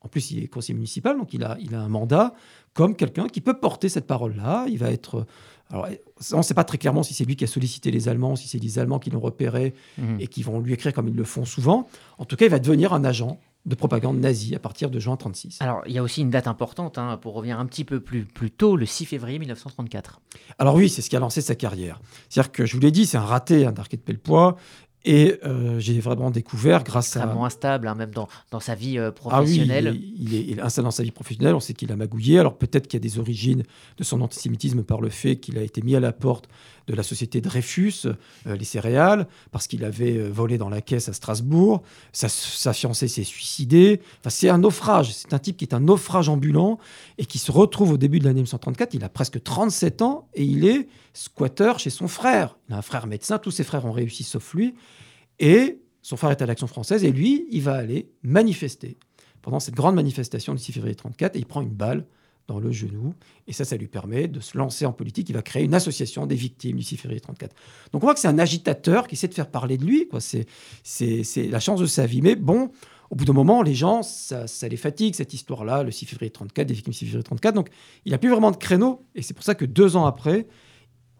en 0.00 0.08
plus, 0.08 0.30
il 0.30 0.44
est 0.44 0.48
conseiller 0.48 0.74
municipal, 0.74 1.18
donc 1.18 1.34
il 1.34 1.44
a, 1.44 1.56
il 1.60 1.74
a 1.74 1.80
un 1.80 1.88
mandat 1.88 2.34
comme 2.74 2.96
quelqu'un 2.96 3.26
qui 3.26 3.40
peut 3.40 3.58
porter 3.58 3.88
cette 3.88 4.06
parole-là. 4.06 4.66
Il 4.68 4.78
va 4.78 4.90
être. 4.90 5.26
Alors, 5.70 5.88
on 6.32 6.38
ne 6.38 6.42
sait 6.42 6.54
pas 6.54 6.64
très 6.64 6.78
clairement 6.78 7.02
si 7.02 7.14
c'est 7.14 7.24
lui 7.24 7.34
qui 7.34 7.44
a 7.44 7.46
sollicité 7.46 7.90
les 7.90 8.08
Allemands, 8.08 8.36
si 8.36 8.46
c'est 8.46 8.58
les 8.58 8.78
Allemands 8.78 8.98
qui 8.98 9.10
l'ont 9.10 9.20
repéré 9.20 9.74
mmh. 9.96 10.20
et 10.20 10.26
qui 10.26 10.42
vont 10.42 10.60
lui 10.60 10.74
écrire 10.74 10.92
comme 10.92 11.08
ils 11.08 11.16
le 11.16 11.24
font 11.24 11.46
souvent. 11.46 11.88
En 12.18 12.26
tout 12.26 12.36
cas, 12.36 12.44
il 12.44 12.50
va 12.50 12.58
devenir 12.58 12.92
un 12.92 13.04
agent 13.04 13.40
de 13.64 13.74
propagande 13.74 14.18
nazie 14.18 14.54
à 14.54 14.58
partir 14.58 14.90
de 14.90 14.98
juin 14.98 15.16
36. 15.16 15.58
Alors, 15.60 15.82
il 15.86 15.92
y 15.92 15.98
a 15.98 16.02
aussi 16.02 16.20
une 16.20 16.30
date 16.30 16.48
importante, 16.48 16.98
hein, 16.98 17.16
pour 17.16 17.34
revenir 17.34 17.60
un 17.60 17.66
petit 17.66 17.84
peu 17.84 18.00
plus, 18.00 18.24
plus 18.24 18.50
tôt, 18.50 18.76
le 18.76 18.86
6 18.86 19.06
février 19.06 19.38
1934. 19.38 20.20
Alors 20.58 20.74
oui, 20.74 20.88
c'est 20.88 21.02
ce 21.02 21.08
qui 21.08 21.16
a 21.16 21.20
lancé 21.20 21.40
sa 21.40 21.54
carrière. 21.54 22.00
C'est-à-dire 22.28 22.52
que, 22.52 22.66
je 22.66 22.74
vous 22.74 22.80
l'ai 22.80 22.90
dit, 22.90 23.06
c'est 23.06 23.18
un 23.18 23.24
raté 23.24 23.66
hein, 23.66 23.72
d'Arquet 23.72 23.96
de 23.96 24.02
Pellepoix, 24.02 24.56
et 25.04 25.38
euh, 25.44 25.78
j'ai 25.78 26.00
vraiment 26.00 26.30
découvert 26.30 26.84
grâce 26.84 27.16
à... 27.16 27.20
Extrêmement 27.20 27.44
instable, 27.44 27.88
hein, 27.88 27.94
même 27.94 28.12
dans, 28.12 28.28
dans, 28.50 28.60
sa 28.60 28.74
vie 28.74 28.98
professionnelle. 29.14 29.88
Ah 29.88 29.90
oui, 29.92 30.14
il 30.16 30.34
est, 30.34 30.44
il, 30.44 30.58
est, 30.58 30.62
instable 30.62 30.84
dans 30.84 30.92
sa 30.92 31.02
vie 31.02 31.10
professionnelle. 31.10 31.54
On 31.54 31.60
sait 31.60 31.74
qu'il 31.74 31.90
a 31.92 31.96
magouillé. 31.96 32.38
Alors 32.38 32.56
peut-être 32.56 32.86
qu'il 32.86 32.98
y 32.98 33.02
a 33.02 33.08
des 33.08 33.18
origines 33.18 33.64
de 33.96 34.04
son 34.04 34.20
antisémitisme 34.20 34.82
par 34.82 35.00
le 35.00 35.08
fait 35.08 35.36
qu'il 35.36 35.58
a 35.58 35.62
été 35.62 35.82
mis 35.82 35.96
à 35.96 36.00
la 36.00 36.12
porte 36.12 36.48
de 36.86 36.94
la 36.94 37.02
société 37.02 37.40
Dreyfus, 37.40 38.06
euh, 38.06 38.56
les 38.56 38.64
céréales, 38.64 39.26
parce 39.50 39.66
qu'il 39.66 39.84
avait 39.84 40.16
euh, 40.16 40.28
volé 40.28 40.58
dans 40.58 40.68
la 40.68 40.80
caisse 40.80 41.08
à 41.08 41.12
Strasbourg. 41.12 41.82
Sa, 42.12 42.28
sa 42.28 42.72
fiancée 42.72 43.08
s'est 43.08 43.24
suicidée. 43.24 44.00
Enfin, 44.20 44.30
c'est 44.30 44.48
un 44.48 44.58
naufrage. 44.58 45.12
C'est 45.12 45.32
un 45.32 45.38
type 45.38 45.56
qui 45.56 45.64
est 45.64 45.74
un 45.74 45.80
naufrage 45.80 46.28
ambulant 46.28 46.78
et 47.18 47.26
qui 47.26 47.38
se 47.38 47.52
retrouve 47.52 47.92
au 47.92 47.98
début 47.98 48.18
de 48.18 48.24
l'année 48.24 48.42
1934. 48.42 48.94
Il 48.94 49.04
a 49.04 49.08
presque 49.08 49.42
37 49.42 50.02
ans 50.02 50.28
et 50.34 50.44
il 50.44 50.64
est 50.64 50.88
squatteur 51.12 51.78
chez 51.78 51.90
son 51.90 52.08
frère. 52.08 52.58
Il 52.68 52.74
a 52.74 52.78
un 52.78 52.82
frère 52.82 53.06
médecin. 53.06 53.38
Tous 53.38 53.50
ses 53.50 53.64
frères 53.64 53.84
ont 53.84 53.92
réussi 53.92 54.24
sauf 54.24 54.54
lui. 54.54 54.74
Et 55.38 55.80
son 56.02 56.16
frère 56.16 56.30
est 56.30 56.42
à 56.42 56.46
l'Action 56.46 56.66
française 56.66 57.04
et 57.04 57.12
lui, 57.12 57.46
il 57.50 57.62
va 57.62 57.74
aller 57.74 58.10
manifester 58.22 58.98
pendant 59.40 59.60
cette 59.60 59.74
grande 59.74 59.94
manifestation 59.94 60.54
du 60.54 60.62
6 60.62 60.72
février 60.72 60.94
1934 60.94 61.36
et 61.36 61.38
il 61.40 61.46
prend 61.46 61.62
une 61.62 61.70
balle 61.70 62.06
dans 62.48 62.58
le 62.58 62.72
genou. 62.72 63.14
Et 63.46 63.52
ça, 63.52 63.64
ça 63.64 63.76
lui 63.76 63.86
permet 63.86 64.28
de 64.28 64.40
se 64.40 64.58
lancer 64.58 64.84
en 64.84 64.92
politique. 64.92 65.28
Il 65.28 65.34
va 65.34 65.42
créer 65.42 65.64
une 65.64 65.74
association 65.74 66.26
des 66.26 66.34
victimes 66.34 66.76
du 66.76 66.82
6 66.82 66.96
février 66.96 67.20
34. 67.20 67.54
Donc 67.92 68.02
on 68.02 68.06
voit 68.06 68.14
que 68.14 68.20
c'est 68.20 68.28
un 68.28 68.38
agitateur 68.38 69.06
qui 69.06 69.14
essaie 69.14 69.28
de 69.28 69.34
faire 69.34 69.50
parler 69.50 69.78
de 69.78 69.84
lui. 69.84 70.08
C'est, 70.18 70.46
la 71.36 71.60
chance 71.60 71.80
de 71.80 71.86
sa 71.86 72.06
vie. 72.06 72.20
Mais 72.20 72.34
bon, 72.34 72.70
au 73.10 73.14
bout 73.16 73.24
d'un 73.24 73.32
moment, 73.32 73.62
les 73.62 73.74
gens, 73.74 74.02
ça, 74.02 74.46
les 74.68 74.76
fatigue, 74.76 75.14
cette 75.14 75.34
histoire-là, 75.34 75.82
le 75.82 75.90
6 75.92 76.06
février 76.06 76.30
34, 76.30 76.66
des 76.66 76.74
victimes 76.74 76.92
du 76.92 76.98
6 76.98 77.04
février 77.06 77.24
34. 77.24 77.54
Donc 77.54 77.70
il 78.04 78.12
n'a 78.12 78.18
plus 78.18 78.30
vraiment 78.30 78.50
de 78.50 78.56
créneau. 78.56 79.04
Et 79.14 79.22
c'est 79.22 79.34
pour 79.34 79.44
ça 79.44 79.54
que 79.54 79.64
deux 79.64 79.96
ans 79.96 80.06
après, 80.06 80.46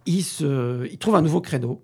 il, 0.07 0.99
trouve 0.99 1.15
un 1.15 1.23
nouveau 1.23 1.41
créneau 1.41 1.83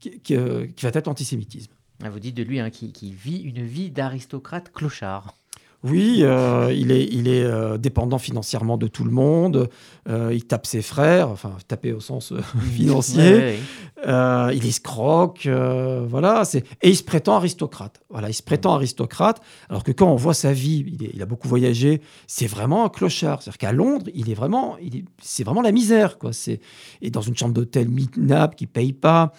qui, 0.00 0.36
euh, 0.36 0.66
va 0.82 0.88
être 0.88 1.06
l'antisémitisme. 1.06 1.72
Ah, 2.02 2.10
vous 2.10 2.20
dites 2.20 2.36
de 2.36 2.42
lui 2.42 2.60
hein, 2.60 2.70
qui 2.70 3.12
vit 3.12 3.40
une 3.40 3.62
vie 3.62 3.90
d'aristocrate 3.90 4.70
clochard. 4.72 5.34
Oui, 5.88 6.20
euh, 6.22 6.72
il 6.76 6.90
est, 6.90 7.04
il 7.04 7.28
est 7.28 7.44
euh, 7.44 7.78
dépendant 7.78 8.18
financièrement 8.18 8.76
de 8.76 8.88
tout 8.88 9.04
le 9.04 9.10
monde. 9.10 9.68
Euh, 10.08 10.32
il 10.34 10.44
tape 10.44 10.66
ses 10.66 10.82
frères, 10.82 11.28
enfin 11.28 11.52
taper 11.68 11.92
au 11.92 12.00
sens 12.00 12.32
financier. 12.74 13.58
il 14.04 14.66
escroque, 14.66 15.48
voilà. 16.08 16.42
Et 16.82 16.90
il 16.90 16.96
se 16.96 17.04
prétend 17.04 17.36
aristocrate. 17.36 18.00
Voilà, 18.10 18.28
il 18.28 18.34
se 18.34 18.42
prétend 18.42 18.74
aristocrate. 18.74 19.40
Alors 19.68 19.84
que 19.84 19.92
quand 19.92 20.10
on 20.10 20.16
voit 20.16 20.34
sa 20.34 20.52
vie, 20.52 20.98
il, 21.14 21.22
a 21.22 21.26
beaucoup 21.26 21.48
voyagé. 21.48 22.00
C'est 22.26 22.46
vraiment 22.46 22.84
un 22.84 22.88
clochard. 22.88 23.42
C'est-à-dire 23.42 23.58
qu'à 23.58 23.72
Londres, 23.72 24.06
il 24.14 24.30
est 24.30 24.34
vraiment, 24.34 24.76
c'est 25.22 25.44
vraiment 25.44 25.62
la 25.62 25.72
misère, 25.72 26.18
quoi. 26.18 26.32
C'est 26.32 26.60
et 27.00 27.10
dans 27.10 27.22
une 27.22 27.36
chambre 27.36 27.54
d'hôtel 27.54 27.88
minable 27.88 28.54
qui 28.54 28.66
paye 28.66 28.92
pas. 28.92 29.32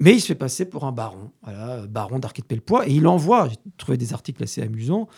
Mais 0.00 0.14
il 0.14 0.20
se 0.20 0.28
fait 0.28 0.34
passer 0.34 0.64
pour 0.64 0.84
un 0.84 0.92
baron, 0.92 1.30
voilà, 1.42 1.86
baron 1.86 2.18
d'Arquet 2.18 2.40
de 2.40 2.46
Pellepoix, 2.46 2.88
et 2.88 2.92
il 2.92 3.06
envoie, 3.06 3.50
j'ai 3.50 3.56
trouvé 3.76 3.98
des 3.98 4.14
articles 4.14 4.42
assez 4.42 4.62
amusants, 4.62 5.08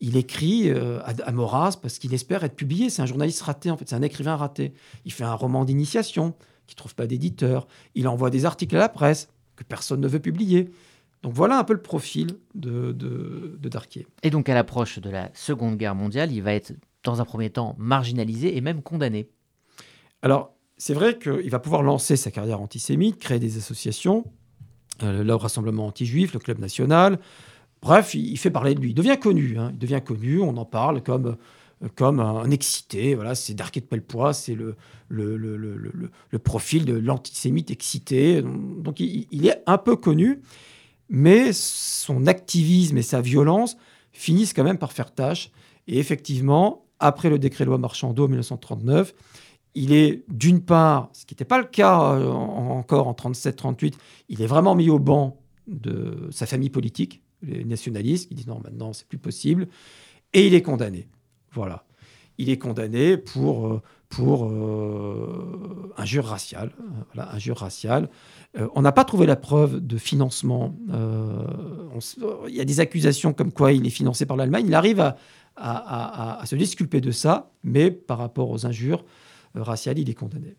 il 0.00 0.16
écrit 0.16 0.68
euh, 0.68 1.00
à, 1.04 1.30
Maurras 1.30 1.78
parce 1.80 2.00
qu'il 2.00 2.12
espère 2.12 2.42
être 2.42 2.56
publié. 2.56 2.90
C'est 2.90 3.02
un 3.02 3.06
journaliste 3.06 3.40
raté, 3.42 3.70
en 3.70 3.76
fait, 3.76 3.88
c'est 3.88 3.94
un 3.94 4.02
écrivain 4.02 4.34
raté. 4.34 4.74
Il 5.04 5.12
fait 5.12 5.22
un 5.22 5.34
roman 5.34 5.64
d'initiation 5.64 6.34
qui 6.66 6.74
ne 6.74 6.78
trouve 6.78 6.96
pas 6.96 7.06
d'éditeur. 7.06 7.68
Il 7.94 8.08
envoie 8.08 8.30
des 8.30 8.44
articles 8.44 8.74
à 8.74 8.80
la 8.80 8.88
presse 8.88 9.28
que 9.54 9.62
personne 9.62 10.00
ne 10.00 10.08
veut 10.08 10.18
publier. 10.18 10.72
Donc 11.22 11.34
voilà 11.34 11.56
un 11.56 11.62
peu 11.62 11.72
le 11.72 11.82
profil 11.82 12.38
de, 12.56 12.90
de, 12.90 13.56
de 13.60 13.68
Darquier. 13.68 14.08
Et 14.24 14.30
donc 14.30 14.48
à 14.48 14.54
l'approche 14.54 14.98
de 14.98 15.08
la 15.08 15.30
Seconde 15.34 15.76
Guerre 15.76 15.94
mondiale, 15.94 16.32
il 16.32 16.42
va 16.42 16.52
être 16.52 16.72
dans 17.04 17.20
un 17.20 17.24
premier 17.24 17.50
temps 17.50 17.76
marginalisé 17.78 18.56
et 18.56 18.60
même 18.60 18.82
condamné. 18.82 19.28
Alors 20.20 20.56
c'est 20.82 20.94
vrai 20.94 21.16
qu'il 21.16 21.48
va 21.48 21.60
pouvoir 21.60 21.84
lancer 21.84 22.16
sa 22.16 22.32
carrière 22.32 22.60
antisémite, 22.60 23.20
créer 23.20 23.38
des 23.38 23.56
associations, 23.56 24.24
euh, 25.04 25.22
le 25.22 25.32
Rassemblement 25.36 25.86
anti-juif, 25.86 26.32
le 26.32 26.40
Club 26.40 26.58
national. 26.58 27.20
Bref, 27.82 28.14
il, 28.16 28.36
fait 28.36 28.50
parler 28.50 28.74
de 28.74 28.80
lui. 28.80 28.90
Il 28.90 28.94
devient 28.94 29.16
connu. 29.16 29.58
Hein. 29.60 29.70
Il 29.74 29.78
devient 29.78 30.00
connu. 30.04 30.40
On 30.40 30.56
en 30.56 30.64
parle 30.64 31.00
comme, 31.04 31.36
euh, 31.84 31.88
comme 31.94 32.18
un 32.18 32.50
excité. 32.50 33.14
Voilà, 33.14 33.36
c'est 33.36 33.54
Darquet 33.54 33.78
de 33.78 33.84
Pellepoix, 33.84 34.32
c'est 34.32 34.56
le, 34.56 34.74
le, 35.08 35.36
le, 35.36 35.56
le, 35.56 36.38
profil 36.40 36.84
de 36.84 36.94
l'antisémite 36.94 37.70
excité. 37.70 38.42
Donc 38.42 38.98
il, 38.98 39.46
est 39.46 39.62
un 39.68 39.78
peu 39.78 39.94
connu, 39.94 40.40
mais 41.08 41.52
son 41.52 42.26
activisme 42.26 42.98
et 42.98 43.02
sa 43.02 43.20
violence 43.20 43.76
finissent 44.10 44.52
quand 44.52 44.64
même 44.64 44.78
par 44.78 44.90
faire 44.90 45.14
tâche. 45.14 45.52
Et 45.86 46.00
effectivement, 46.00 46.86
après 46.98 47.30
le 47.30 47.38
décret 47.38 47.66
loi 47.66 47.78
Marchandeau 47.78 48.24
en 48.24 48.28
1939, 48.28 49.14
il 49.74 49.92
est 49.92 50.24
d'une 50.28 50.60
part, 50.60 51.10
ce 51.12 51.24
qui 51.24 51.34
n'était 51.34 51.44
pas 51.44 51.58
le 51.58 51.64
cas 51.64 51.96
encore 51.96 53.08
en 53.08 53.12
37-38, 53.12 53.94
il 54.28 54.42
est 54.42 54.46
vraiment 54.46 54.74
mis 54.74 54.90
au 54.90 54.98
banc 54.98 55.40
de 55.66 56.28
sa 56.30 56.46
famille 56.46 56.70
politique, 56.70 57.22
les 57.42 57.64
nationalistes, 57.64 58.28
qui 58.28 58.34
disent 58.34 58.46
non, 58.46 58.60
maintenant 58.62 58.92
c'est 58.92 59.06
plus 59.06 59.18
possible, 59.18 59.68
et 60.32 60.46
il 60.46 60.54
est 60.54 60.62
condamné. 60.62 61.08
Voilà. 61.52 61.84
Il 62.38 62.48
est 62.48 62.58
condamné 62.58 63.16
pour, 63.16 63.82
pour 64.12 64.46
euh, 64.46 65.92
injure 65.96 66.26
raciale. 66.26 66.70
Voilà, 67.14 67.32
injure 67.34 67.56
raciale. 67.56 68.08
Euh, 68.58 68.68
on 68.74 68.82
n'a 68.82 68.92
pas 68.92 69.04
trouvé 69.04 69.26
la 69.26 69.36
preuve 69.36 69.80
de 69.80 69.96
financement. 69.96 70.76
Euh, 70.92 71.46
il 72.48 72.54
y 72.54 72.60
a 72.60 72.64
des 72.64 72.80
accusations 72.80 73.32
comme 73.32 73.52
quoi 73.52 73.72
il 73.72 73.86
est 73.86 73.90
financé 73.90 74.26
par 74.26 74.36
l'Allemagne. 74.36 74.66
Il 74.68 74.74
arrive 74.74 75.14
à, 75.56 76.42
se 76.44 76.56
disculper 76.56 77.00
de 77.00 77.10
ça, 77.10 77.50
mais 77.64 77.90
par 77.90 78.18
rapport 78.18 78.50
aux 78.50 78.66
injures 78.66 79.04
raciales, 79.54 79.98
il 79.98 80.08
est 80.10 80.14
condamné. 80.14 80.56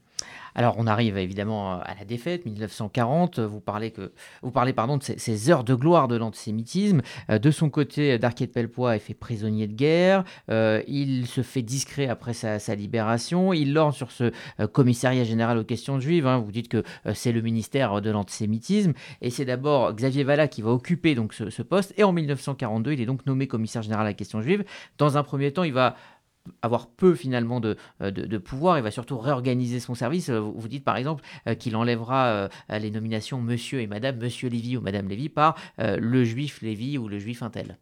Alors 0.55 0.75
on 0.77 0.87
arrive 0.87 1.17
évidemment 1.17 1.79
à 1.81 1.95
la 1.97 2.05
défaite, 2.05 2.45
1940, 2.45 3.39
vous 3.39 3.59
parlez, 3.59 3.91
que, 3.91 4.11
vous 4.41 4.51
parlez 4.51 4.73
pardon, 4.73 4.97
de 4.97 5.03
ces, 5.03 5.49
heures 5.49 5.63
de 5.63 5.73
gloire 5.73 6.07
de 6.07 6.15
l'antisémitisme. 6.15 7.01
Euh, 7.29 7.39
de 7.39 7.51
son 7.51 7.69
côté, 7.69 8.17
Darquier 8.19 8.47
de 8.47 8.51
Pellepoix 8.51 8.95
est 8.95 8.99
fait 8.99 9.13
prisonnier 9.13 9.67
de 9.67 9.73
guerre, 9.73 10.23
euh, 10.49 10.81
il 10.87 11.27
se 11.27 11.41
fait 11.41 11.61
discret 11.61 12.07
après 12.07 12.33
sa, 12.33 12.75
libération, 12.75 13.53
il 13.53 13.73
lorne 13.73 13.93
sur 13.93 14.11
ce 14.11 14.31
euh, 14.59 14.67
commissariat 14.67 15.23
général 15.23 15.57
aux 15.57 15.63
questions 15.63 15.99
juives, 15.99 16.27
hein. 16.27 16.37
vous 16.37 16.51
dites 16.51 16.69
que 16.69 16.83
c'est 17.13 17.31
le 17.31 17.41
ministère 17.41 18.01
de 18.01 18.09
l'antisémitisme, 18.09 18.93
et 19.21 19.29
c'est 19.29 19.45
d'abord 19.45 19.93
Xavier 19.93 20.23
Vallat 20.23 20.47
qui 20.47 20.61
va 20.61 20.71
occuper 20.71 21.15
donc 21.15 21.33
ce, 21.33 21.49
ce, 21.49 21.61
poste, 21.61 21.93
et 21.97 22.03
en 22.03 22.13
1942, 22.13 22.93
il 22.93 23.01
est 23.01 23.05
donc 23.05 23.25
nommé 23.25 23.47
commissaire 23.47 23.81
général 23.81 24.05
à 24.05 24.09
la 24.09 24.13
question 24.13 24.41
juive. 24.41 24.63
Dans 24.97 25.17
un 25.17 25.23
premier 25.23 25.51
temps, 25.51 25.63
il 25.63 25.73
va 25.73 25.95
avoir 26.61 26.87
peu 26.87 27.15
finalement 27.15 27.59
de, 27.59 27.77
euh, 28.01 28.11
de, 28.11 28.37
pouvoir, 28.37 28.77
il 28.77 28.83
va 28.83 28.91
surtout 28.91 29.17
réorganiser 29.17 29.79
son 29.79 29.95
service. 29.95 30.29
Euh, 30.29 30.39
vous, 30.39 30.67
dites 30.67 30.83
par 30.83 30.97
exemple 30.97 31.23
euh, 31.47 31.55
qu'il 31.55 31.75
enlèvera 31.75 32.49
les 32.69 32.91
nominations 32.91 33.41
Monsieur 33.41 33.81
et 33.81 33.87
Madame, 33.87 34.17
Monsieur 34.17 34.49
Lévy 34.49 34.77
ou 34.77 34.81
Madame 34.81 35.07
Lévy 35.07 35.29
par 35.29 35.55
le 35.79 36.23
juif 36.23 36.61
Lévy 36.61 36.97
ou 36.97 37.07
le 37.07 37.19
juif 37.19 37.43
Intel. 37.43 37.77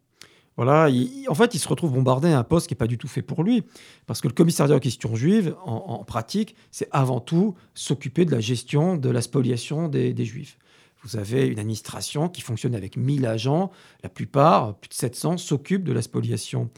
Voilà, 0.58 0.90
en 1.28 1.34
fait, 1.34 1.56
il 1.56 1.60
se 1.60 1.68
retrouve 1.68 1.94
bombardé 1.94 2.30
à 2.30 2.40
un 2.40 2.44
poste 2.44 2.68
qui 2.68 2.74
n'est 2.74 2.78
pas 2.78 2.88
du 2.88 2.98
tout 2.98 3.08
fait 3.08 3.22
pour 3.22 3.44
lui. 3.44 3.64
Parce 4.06 4.22
que 4.22 4.28
le 4.28 4.34
commissariat 4.34 4.76
aux 4.76 4.80
questions 4.80 5.16
juives, 5.16 5.56
en, 5.64 6.04
pratique, 6.04 6.56
c'est 6.72 6.88
avant 6.92 7.20
tout 7.20 7.56
s'occuper 7.74 8.26
de 8.26 8.32
la 8.32 8.42
gestion 8.42 8.98
de 8.98 9.10
la 9.10 9.22
spoliation 9.22 9.88
des, 9.88 10.14
des 10.14 10.26
juifs. 10.26 10.58
Vous 11.04 11.18
avez 11.18 11.48
une 11.48 11.60
administration 11.60 12.30
qui 12.30 12.42
fonctionne 12.42 12.76
avec 12.76 12.96
1000 12.96 13.26
agents. 13.26 13.72
La 14.04 14.10
plupart, 14.10 14.76
plus 14.76 14.90
de 14.90 14.94
700, 14.94 15.38
s'occupent 15.38 15.84
de 15.84 15.94
la 15.94 16.02
spoliation 16.02 16.70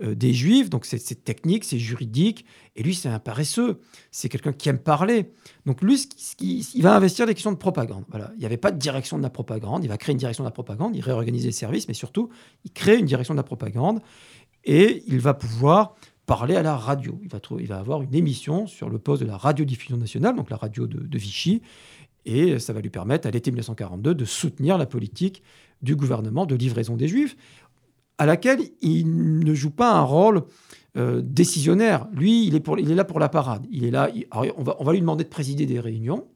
des 0.00 0.32
juifs. 0.32 0.70
Donc 0.70 0.84
c'est 0.84 1.24
technique, 1.24 1.64
c'est 1.64 1.78
juridique. 1.78 2.44
Et 2.76 2.82
lui, 2.82 2.94
c'est 2.94 3.08
un 3.08 3.18
paresseux. 3.18 3.80
C'est 4.10 4.28
quelqu'un 4.28 4.52
qui 4.52 4.68
aime 4.68 4.78
parler. 4.78 5.32
Donc 5.66 5.82
lui, 5.82 6.08
il 6.40 6.82
va 6.82 6.96
investir 6.96 7.26
des 7.26 7.34
questions 7.34 7.52
de 7.52 7.56
propagande. 7.56 8.04
Voilà. 8.08 8.32
Il 8.36 8.40
n'y 8.40 8.46
avait 8.46 8.56
pas 8.56 8.70
de 8.70 8.78
direction 8.78 9.18
de 9.18 9.22
la 9.22 9.30
propagande. 9.30 9.84
Il 9.84 9.88
va 9.88 9.98
créer 9.98 10.12
une 10.12 10.18
direction 10.18 10.44
de 10.44 10.48
la 10.48 10.52
propagande. 10.52 10.96
Il 10.96 11.02
réorganise 11.02 11.44
les 11.44 11.52
services, 11.52 11.88
mais 11.88 11.94
surtout, 11.94 12.30
il 12.64 12.72
crée 12.72 12.98
une 12.98 13.06
direction 13.06 13.34
de 13.34 13.38
la 13.38 13.44
propagande. 13.44 14.00
Et 14.64 15.02
il 15.06 15.20
va 15.20 15.34
pouvoir 15.34 15.96
parler 16.26 16.56
à 16.56 16.62
la 16.62 16.76
radio. 16.76 17.18
Il 17.22 17.28
va, 17.28 17.40
il 17.58 17.66
va 17.66 17.78
avoir 17.78 18.02
une 18.02 18.14
émission 18.14 18.66
sur 18.66 18.88
le 18.88 18.98
poste 18.98 19.22
de 19.22 19.26
la 19.26 19.36
radiodiffusion 19.36 19.96
nationale, 19.96 20.36
donc 20.36 20.50
la 20.50 20.56
radio 20.56 20.86
de, 20.86 21.00
de 21.00 21.18
Vichy. 21.18 21.62
Et 22.24 22.58
ça 22.58 22.72
va 22.72 22.80
lui 22.80 22.90
permettre, 22.90 23.26
à 23.26 23.30
l'été 23.30 23.50
1942, 23.50 24.14
de 24.14 24.24
soutenir 24.24 24.78
la 24.78 24.86
politique 24.86 25.42
du 25.82 25.96
gouvernement 25.96 26.46
de 26.46 26.54
livraison 26.54 26.96
des 26.96 27.08
Juifs 27.08 27.36
à 28.22 28.26
laquelle 28.26 28.60
il 28.82 29.40
ne 29.40 29.52
joue 29.52 29.70
pas 29.70 29.92
un 29.92 30.02
rôle 30.02 30.44
euh, 30.96 31.20
décisionnaire. 31.24 32.06
Lui, 32.12 32.46
il 32.46 32.54
est, 32.54 32.60
pour, 32.60 32.78
il 32.78 32.88
est 32.88 32.94
là 32.94 33.02
pour 33.02 33.18
la 33.18 33.28
parade. 33.28 33.66
Il 33.72 33.84
est 33.84 33.90
là. 33.90 34.10
on, 34.30 34.62
va, 34.62 34.76
on 34.78 34.84
va 34.84 34.92
lui 34.92 35.00
demander 35.00 35.24
de 35.24 35.28
présider 35.28 35.66
des 35.66 35.80
réunions, 35.80 36.28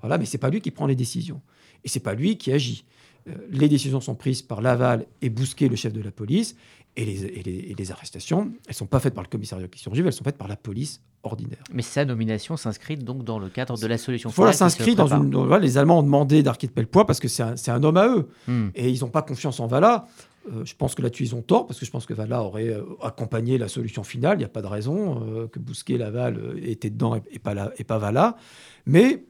voilà, 0.00 0.16
mais 0.16 0.26
c'est 0.26 0.38
pas 0.38 0.48
lui 0.48 0.60
qui 0.60 0.70
prend 0.70 0.86
les 0.86 0.94
décisions 0.94 1.42
et 1.82 1.88
c'est 1.88 1.98
pas 1.98 2.14
lui 2.14 2.38
qui 2.38 2.52
agit. 2.52 2.84
Euh, 3.28 3.32
les 3.50 3.68
décisions 3.68 4.00
sont 4.00 4.14
prises 4.14 4.42
par 4.42 4.60
Laval 4.60 5.06
et 5.22 5.28
Bousquet, 5.28 5.66
le 5.66 5.74
chef 5.74 5.92
de 5.92 6.02
la 6.02 6.12
police, 6.12 6.54
et 6.96 7.04
les, 7.04 7.24
et 7.24 7.74
les, 7.76 7.90
arrestations, 7.90 8.52
elles 8.68 8.74
sont 8.74 8.86
pas 8.86 9.00
faites 9.00 9.14
par 9.14 9.24
le 9.24 9.28
commissariat 9.28 9.66
qui 9.66 9.80
surgit, 9.80 10.02
elles 10.02 10.12
sont 10.12 10.22
faites 10.22 10.38
par 10.38 10.46
la 10.46 10.54
police 10.54 11.00
ordinaire. 11.24 11.64
Mais 11.72 11.82
sa 11.82 12.04
nomination 12.04 12.56
s'inscrit 12.56 12.96
donc 12.96 13.24
dans 13.24 13.40
le 13.40 13.48
cadre 13.48 13.76
de 13.76 13.86
la 13.88 13.98
solution. 13.98 14.30
Voilà, 14.30 14.52
s'inscrit 14.52 14.94
dans 14.94 15.08
une. 15.08 15.34
Voilà, 15.34 15.58
les 15.58 15.76
Allemands 15.76 15.98
ont 15.98 16.04
demandé 16.04 16.44
d'Arquet 16.44 16.68
de 16.68 16.72
Pellepoix 16.72 17.04
parce 17.04 17.18
que 17.18 17.26
c'est 17.26 17.42
un, 17.42 17.56
un, 17.66 17.82
homme 17.82 17.96
à 17.96 18.06
eux, 18.06 18.28
hmm. 18.46 18.68
et 18.76 18.90
ils 18.90 19.00
n'ont 19.00 19.08
pas 19.08 19.22
confiance 19.22 19.58
en 19.58 19.66
Vala. 19.66 20.06
Euh, 20.52 20.64
je 20.64 20.74
pense 20.74 20.94
que 20.94 21.02
là-dessus, 21.02 21.24
ils 21.24 21.34
ont 21.34 21.42
tort, 21.42 21.66
parce 21.66 21.78
que 21.78 21.86
je 21.86 21.90
pense 21.90 22.06
que 22.06 22.14
Vala 22.14 22.42
aurait 22.42 22.68
euh, 22.68 22.82
accompagné 23.02 23.58
la 23.58 23.68
solution 23.68 24.02
finale. 24.02 24.36
Il 24.36 24.40
n'y 24.40 24.44
a 24.44 24.48
pas 24.48 24.62
de 24.62 24.66
raison 24.66 25.22
euh, 25.26 25.46
que 25.48 25.58
Bousquet, 25.58 25.96
Laval 25.96 26.58
étaient 26.62 26.90
dedans 26.90 27.20
et, 27.30 27.38
pas, 27.38 27.54
la, 27.54 27.72
et 27.78 27.84
pas 27.84 27.98
Vala. 27.98 28.36
Mais 28.86 29.24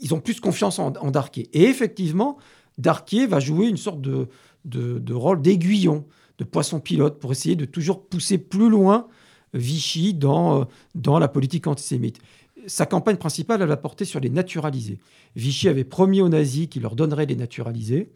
ils 0.00 0.14
ont 0.14 0.20
plus 0.20 0.40
confiance 0.40 0.78
en, 0.78 0.90
Darquier. 1.10 1.48
Et 1.52 1.64
effectivement, 1.64 2.38
Darquier 2.78 3.26
va 3.26 3.38
jouer 3.38 3.68
une 3.68 3.76
sorte 3.76 4.00
de, 4.00 4.28
de, 4.64 5.14
rôle 5.14 5.40
d'aiguillon, 5.40 6.04
de 6.38 6.44
poisson 6.44 6.80
pilote, 6.80 7.20
pour 7.20 7.30
essayer 7.30 7.54
de 7.54 7.64
toujours 7.64 8.04
pousser 8.06 8.38
plus 8.38 8.68
loin 8.68 9.06
Vichy 9.54 10.14
dans, 10.14 10.66
dans 10.94 11.18
la 11.18 11.28
politique 11.28 11.66
antisémite. 11.68 12.18
Sa 12.66 12.86
campagne 12.86 13.16
principale, 13.16 13.62
elle 13.62 13.70
a 13.70 13.76
porté 13.76 14.04
sur 14.04 14.18
les 14.20 14.30
naturalisés. 14.30 14.98
Vichy 15.36 15.68
avait 15.68 15.84
promis 15.84 16.20
aux 16.20 16.28
nazis 16.28 16.66
qu'il 16.68 16.82
leur 16.82 16.96
donnerait 16.96 17.26
les 17.26 17.36
naturalisés. 17.36 18.10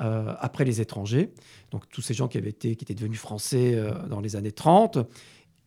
Euh, 0.00 0.32
après 0.40 0.64
les 0.64 0.80
étrangers, 0.80 1.28
donc 1.70 1.86
tous 1.90 2.00
ces 2.00 2.14
gens 2.14 2.26
qui, 2.26 2.38
avaient 2.38 2.48
été, 2.48 2.76
qui 2.76 2.84
étaient 2.84 2.94
devenus 2.94 3.20
français 3.20 3.74
euh, 3.74 3.92
dans 4.08 4.20
les 4.20 4.36
années 4.36 4.52
30. 4.52 4.96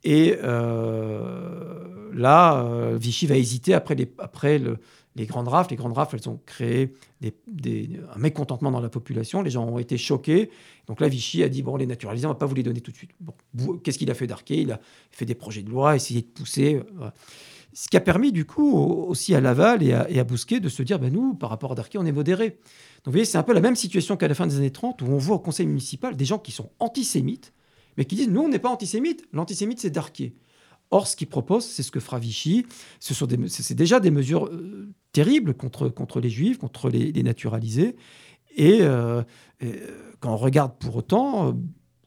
Et 0.04 0.36
euh, 0.44 2.10
là, 2.12 2.92
Vichy 2.96 3.28
va 3.28 3.38
hésiter 3.38 3.76
après, 3.76 3.94
les, 3.94 4.12
après 4.18 4.58
le, 4.58 4.80
les 5.16 5.28
grandes 5.28 5.48
rafles. 5.48 5.72
Les 5.72 5.76
grandes 5.76 5.94
rafles, 5.94 6.18
elles 6.20 6.28
ont 6.28 6.40
créé 6.44 6.94
des, 7.22 8.00
un 8.16 8.18
mécontentement 8.18 8.72
dans 8.72 8.82
la 8.82 8.90
population. 8.90 9.44
Les 9.44 9.52
gens 9.52 9.64
ont 9.64 9.78
été 9.78 9.96
choqués. 9.96 10.50
Donc 10.88 11.02
là, 11.02 11.08
Vichy 11.08 11.44
a 11.44 11.50
dit 11.50 11.62
bon, 11.62 11.76
les 11.76 11.86
naturalisés, 11.86 12.26
on 12.26 12.30
ne 12.30 12.34
va 12.34 12.40
pas 12.40 12.48
vous 12.48 12.56
les 12.56 12.64
donner 12.64 12.82
tout 12.82 12.92
de 12.92 12.98
suite. 12.98 13.12
Qu'est-ce 13.84 14.00
qu'il 14.00 14.10
a 14.10 14.16
fait 14.16 14.28
d'Arquet? 14.28 14.58
Il 14.58 14.72
a 14.72 14.80
fait 15.12 15.26
des 15.26 15.36
projets 15.36 15.62
de 15.62 15.70
loi, 15.70 15.96
essayé 15.96 16.24
de 16.24 16.28
pousser. 16.28 16.82
Ce 17.78 17.90
qui 17.90 17.98
a 17.98 18.02
permis, 18.02 18.32
du 18.32 18.46
coup, 18.46 18.74
aussi 18.74 19.36
à 19.36 19.42
Laval 19.42 19.84
et 19.84 19.92
à, 19.92 20.24
Bousquet 20.24 20.62
de 20.62 20.70
se 20.70 20.82
dire 20.82 20.98
ben, 20.98 21.12
nous, 21.12 21.34
par 21.34 21.50
rapport 21.50 21.74
à 21.74 21.76
Darquet, 21.76 21.98
on 21.98 22.06
est 22.06 22.14
modérés. 22.14 22.52
Donc 22.52 23.08
vous 23.08 23.12
voyez, 23.12 23.26
c'est 23.26 23.38
un 23.38 23.44
peu 23.44 23.54
la 23.54 23.60
même 23.60 23.76
situation 23.76 24.16
qu'à 24.16 24.30
la 24.30 24.34
fin 24.34 24.48
des 24.48 24.56
années 24.56 24.72
30, 24.72 25.02
où 25.02 25.08
on 25.08 25.18
voit 25.18 25.36
au 25.36 25.40
conseil 25.40 25.68
municipal 25.68 26.16
des 26.16 26.24
gens 26.24 26.40
qui 26.40 26.54
sont 26.54 26.72
antisémites, 26.80 27.52
mais 27.98 28.06
qui 28.06 28.16
disent 28.16 28.30
nous, 28.30 28.40
on 28.40 28.48
n'est 28.48 28.60
pas 28.60 28.70
antisémites, 28.70 29.28
l'antisémite, 29.34 29.82
c'est 29.82 29.90
Darquier. 29.90 30.38
Or, 30.90 31.06
ce 31.06 31.18
qu'il 31.18 31.28
propose, 31.28 31.66
c'est 31.66 31.84
ce 31.84 31.92
que 31.92 32.00
fera 32.00 32.18
Vichy. 32.18 32.66
Ce 33.02 33.14
sont 33.14 33.28
c'est 33.50 33.76
déjà 33.76 34.00
des 34.00 34.12
mesures 34.12 34.46
euh, 34.46 34.94
terribles 35.12 35.54
contre, 35.54 35.90
contre 35.90 36.22
les 36.22 36.30
juifs, 36.30 36.58
contre 36.58 36.90
les, 36.90 37.24
naturalisés. 37.24 37.98
Et, 38.56 38.84
euh, 38.84 39.22
euh, 39.64 39.74
quand 40.22 40.32
on 40.32 40.38
regarde 40.38 40.78
pour 40.80 40.96
autant, 40.96 41.54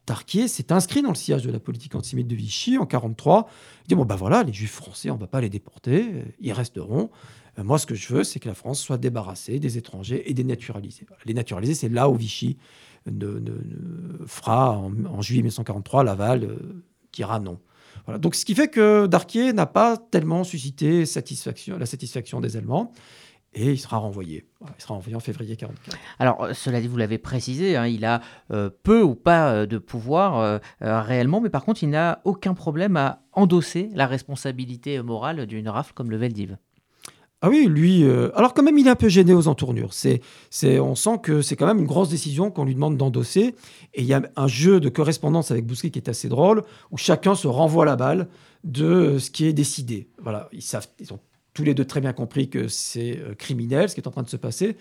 Darquier 0.09 0.49
s'est 0.49 0.73
inscrit 0.73 1.03
dans 1.03 1.11
le 1.11 1.15
sillage 1.15 1.43
de 1.43 1.51
la 1.51 1.61
politique 1.61 1.95
antisémite 1.95 2.27
de 2.27 2.35
Vichy 2.35 2.79
en 2.79 2.89
1943. 2.89 3.49
Il 3.85 3.89
dit 3.89 3.95
bon, 3.95 4.07
ben 4.07 4.17
voilà, 4.17 4.43
les 4.43 4.55
juifs 4.55 4.73
français, 4.73 5.11
on 5.11 5.17
ne 5.17 5.21
va 5.21 5.27
pas 5.27 5.43
les 5.43 5.51
déporter, 5.51 6.25
ils 6.41 6.53
resteront. 6.53 7.11
Euh, 7.59 7.65
moi, 7.65 7.79
ce 7.79 7.87
que 7.87 7.95
je 7.95 8.13
veux, 8.13 8.25
c'est 8.25 8.41
que 8.41 8.49
la 8.49 8.55
France 8.55 8.81
soit 8.81 8.97
débarrassée 8.97 9.59
des 9.59 9.77
étrangers 9.77 10.31
et 10.31 10.35
des 10.35 10.45
naturalisés. 10.45 11.07
Les 11.27 11.35
naturalisés, 11.35 11.75
c'est 11.75 11.89
là 11.91 12.09
où 12.09 12.15
Vichy 12.15 12.57
ne, 13.07 13.39
fera 14.27 14.79
en, 14.79 15.21
juillet 15.21 15.43
1943 15.43 16.05
l'aval 16.05 16.45
euh, 16.45 16.83
qui 17.13 17.21
ira 17.21 17.39
non. 17.39 17.59
Voilà. 18.07 18.19
Donc, 18.19 18.35
ce 18.35 18.45
qui 18.45 18.55
fait 18.55 18.69
que 18.69 19.07
Darquier 19.07 19.53
n'a 19.53 19.67
pas 19.67 19.99
tellement 19.99 20.43
suscité 20.45 21.01
la 21.01 21.87
satisfaction 21.87 22.41
des 22.41 22.57
Allemands 22.57 22.93
et 23.55 23.73
il 23.73 23.79
sera 23.79 23.99
renvoyé. 23.99 24.47
Il 24.61 24.83
sera 24.83 24.95
renvoyé 24.95 25.17
en 25.17 25.21
février 25.21 25.53
1944. 25.53 25.99
Alors, 26.19 26.43
euh, 26.43 26.53
cela 26.55 26.81
dit, 26.81 26.87
vous 26.87 26.97
l'avez 26.97 27.19
précisé, 27.19 27.77
hein, 27.77 27.87
il 27.87 28.05
a 28.05 28.21
peu 28.83 29.03
ou 29.03 29.15
pas 29.15 29.67
de 29.67 29.79
pouvoir 29.79 30.61
réellement, 30.81 31.41
mais 31.41 31.51
par 31.51 31.65
contre, 31.65 31.83
il 31.83 31.91
n'a 31.91 32.21
aucun 32.25 32.55
problème 32.55 32.97
à 32.97 33.23
endosser 33.33 33.91
la 33.95 34.07
responsabilité 34.07 35.01
morale 35.03 35.47
d'une 35.47 35.69
rafle 35.69 35.93
comme 35.95 36.11
le 36.11 36.17
Veldiv. 36.17 36.57
Ah 37.41 37.49
oui, 37.49 37.67
lui. 37.69 38.03
Euh, 38.03 38.37
alors 38.37 38.53
quand 38.53 38.65
même, 38.65 38.79
il 38.79 38.89
est 38.89 38.91
un 38.91 38.97
peu 38.97 39.09
gêné 39.09 39.33
aux 39.33 39.47
entournures. 39.47 39.93
C'est, 39.93 40.21
c'est, 40.51 40.81
on 40.81 40.97
sent 40.97 41.21
que 41.23 41.41
c'est 41.41 41.55
quand 41.55 41.67
même 41.67 41.79
une 41.79 41.87
grosse 41.87 42.09
décision 42.09 42.51
qu'on 42.51 42.65
lui 42.65 42.75
demande 42.75 42.97
d'endosser. 42.97 43.55
Et 43.95 44.03
il 44.03 44.07
y 44.07 44.13
a 44.13 44.23
un 44.35 44.49
jeu 44.49 44.81
de 44.81 44.89
correspondance 44.89 45.53
avec 45.53 45.65
Bousquet 45.65 45.91
qui 45.91 46.01
est 46.01 46.09
assez 46.09 46.29
drôle, 46.29 46.65
où 46.91 46.97
chacun 46.97 47.37
se 47.37 47.47
renvoie 47.47 47.85
la 47.85 47.95
balle 47.95 48.29
de 48.65 49.19
ce 49.19 49.31
qui 49.31 49.47
est 49.47 49.53
décidé. 49.53 50.09
Voilà, 50.21 50.49
ils 50.53 50.63
savent, 50.63 50.89
ils 50.99 51.13
ont 51.13 51.21
tous 51.59 51.65
les 51.65 51.75
deux 51.75 51.85
très 51.85 52.01
bien 52.01 52.13
compris 52.13 52.49
que 52.49 52.69
c'est 52.69 53.19
euh, 53.19 53.35
criminel 53.35 53.89
ce 53.89 53.95
qui 53.95 54.01
est 54.01 54.07
en 54.07 54.13
train 54.13 54.23
de 54.23 54.29
se 54.29 54.37
passer 54.37 54.77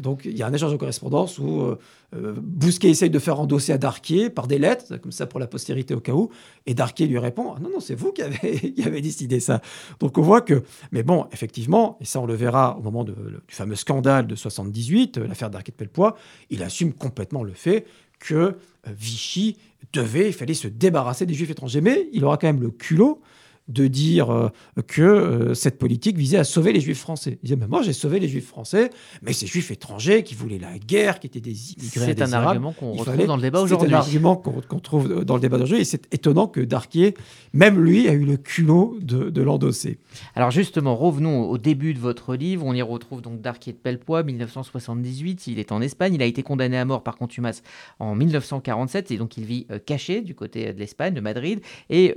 donc 0.00 0.24
il 0.24 0.36
y 0.36 0.42
a 0.42 0.46
un 0.46 0.52
échange 0.52 0.72
de 0.72 0.76
correspondance 0.76 1.38
où 1.38 1.60
euh, 1.60 1.78
euh, 2.14 2.34
Bousquet 2.36 2.88
essaye 2.88 3.10
de 3.10 3.18
faire 3.18 3.38
endosser 3.40 3.72
à 3.72 3.78
Darquier 3.78 4.30
par 4.30 4.46
des 4.46 4.58
lettres, 4.58 4.96
comme 4.96 5.12
ça 5.12 5.26
pour 5.26 5.38
la 5.38 5.46
postérité 5.46 5.94
au 5.94 6.00
cas 6.00 6.12
où, 6.12 6.30
et 6.64 6.74
Darquier 6.74 7.06
lui 7.06 7.18
répond 7.18 7.52
ah 7.54 7.60
Non, 7.60 7.68
non, 7.68 7.80
c'est 7.80 7.94
vous 7.94 8.12
qui 8.12 8.22
avez, 8.22 9.00
décidé 9.02 9.38
ça. 9.38 9.60
Donc 10.00 10.16
on 10.16 10.22
voit 10.22 10.40
que, 10.40 10.62
mais 10.92 11.02
bon, 11.02 11.26
effectivement, 11.32 11.98
et 12.00 12.06
ça 12.06 12.20
on 12.20 12.26
le 12.26 12.34
verra 12.34 12.76
au 12.78 12.82
moment 12.82 13.04
du 13.04 13.12
fameux 13.48 13.74
scandale 13.74 14.26
de 14.26 14.34
78, 14.34 15.18
euh, 15.18 15.26
l'affaire 15.26 15.50
Darquier 15.50 15.72
de 15.72 15.76
Pellepoix, 15.76 16.16
il 16.48 16.62
assume 16.62 16.94
complètement 16.94 17.42
le 17.42 17.52
fait 17.52 17.84
que 18.18 18.56
Vichy 18.86 19.58
devait, 19.92 20.28
il 20.28 20.32
fallait 20.32 20.54
se 20.54 20.68
débarrasser 20.68 21.26
des 21.26 21.34
juifs 21.34 21.50
étrangers. 21.50 21.80
Mais 21.80 22.08
il 22.12 22.24
aura 22.24 22.36
quand 22.38 22.46
même 22.46 22.62
le 22.62 22.70
culot 22.70 23.20
de 23.68 23.86
dire 23.86 24.30
euh, 24.30 24.48
que 24.86 25.02
euh, 25.02 25.54
cette 25.54 25.78
politique 25.78 26.16
visait 26.16 26.38
à 26.38 26.44
sauver 26.44 26.72
les 26.72 26.80
juifs 26.80 26.98
français. 26.98 27.38
Il 27.42 27.46
disait, 27.46 27.56
mais 27.56 27.68
moi 27.68 27.82
j'ai 27.82 27.92
sauvé 27.92 28.18
les 28.18 28.28
juifs 28.28 28.48
français, 28.48 28.90
mais 29.22 29.32
ces 29.32 29.46
juifs 29.46 29.70
étrangers 29.70 30.24
qui 30.24 30.34
voulaient 30.34 30.58
la 30.58 30.78
guerre, 30.78 31.20
qui 31.20 31.28
étaient 31.28 31.40
des 31.40 31.72
immigrés 31.72 32.06
C'est 32.06 32.22
un 32.22 32.32
argument 32.32 32.72
qu'on 32.72 32.92
retrouve 32.92 33.26
dans 33.26 33.36
le 33.36 33.42
débat 33.42 33.60
aujourd'hui. 33.60 33.88
C'est 33.88 33.94
un 33.94 33.98
argument 33.98 34.36
qu'on 34.36 34.80
trouve 34.80 35.24
dans 35.24 35.34
le 35.34 35.40
débat 35.40 35.58
d'aujourd'hui, 35.58 35.82
et 35.82 35.84
c'est 35.84 36.12
étonnant 36.12 36.48
que 36.48 36.60
Darquier, 36.60 37.14
même 37.52 37.80
lui, 37.80 38.08
a 38.08 38.12
eu 38.12 38.24
le 38.24 38.36
culot 38.36 38.98
de, 39.00 39.30
de 39.30 39.42
l'endosser. 39.42 39.98
Alors 40.34 40.50
justement, 40.50 40.96
revenons 40.96 41.48
au 41.48 41.56
début 41.56 41.94
de 41.94 42.00
votre 42.00 42.34
livre, 42.34 42.66
on 42.66 42.74
y 42.74 42.82
retrouve 42.82 43.22
donc 43.22 43.40
Darquier 43.40 43.72
de 43.72 43.78
Pellepoix, 43.78 44.24
1978, 44.24 45.46
il 45.46 45.60
est 45.60 45.70
en 45.70 45.80
Espagne, 45.80 46.14
il 46.14 46.22
a 46.22 46.26
été 46.26 46.42
condamné 46.42 46.78
à 46.78 46.84
mort 46.84 47.04
par 47.04 47.16
contumace 47.16 47.62
en 48.00 48.16
1947, 48.16 49.12
et 49.12 49.18
donc 49.18 49.36
il 49.36 49.44
vit 49.44 49.66
euh, 49.70 49.78
caché 49.78 50.20
du 50.20 50.34
côté 50.34 50.72
de 50.72 50.78
l'Espagne, 50.78 51.14
de 51.14 51.20
Madrid, 51.20 51.60
et 51.90 52.14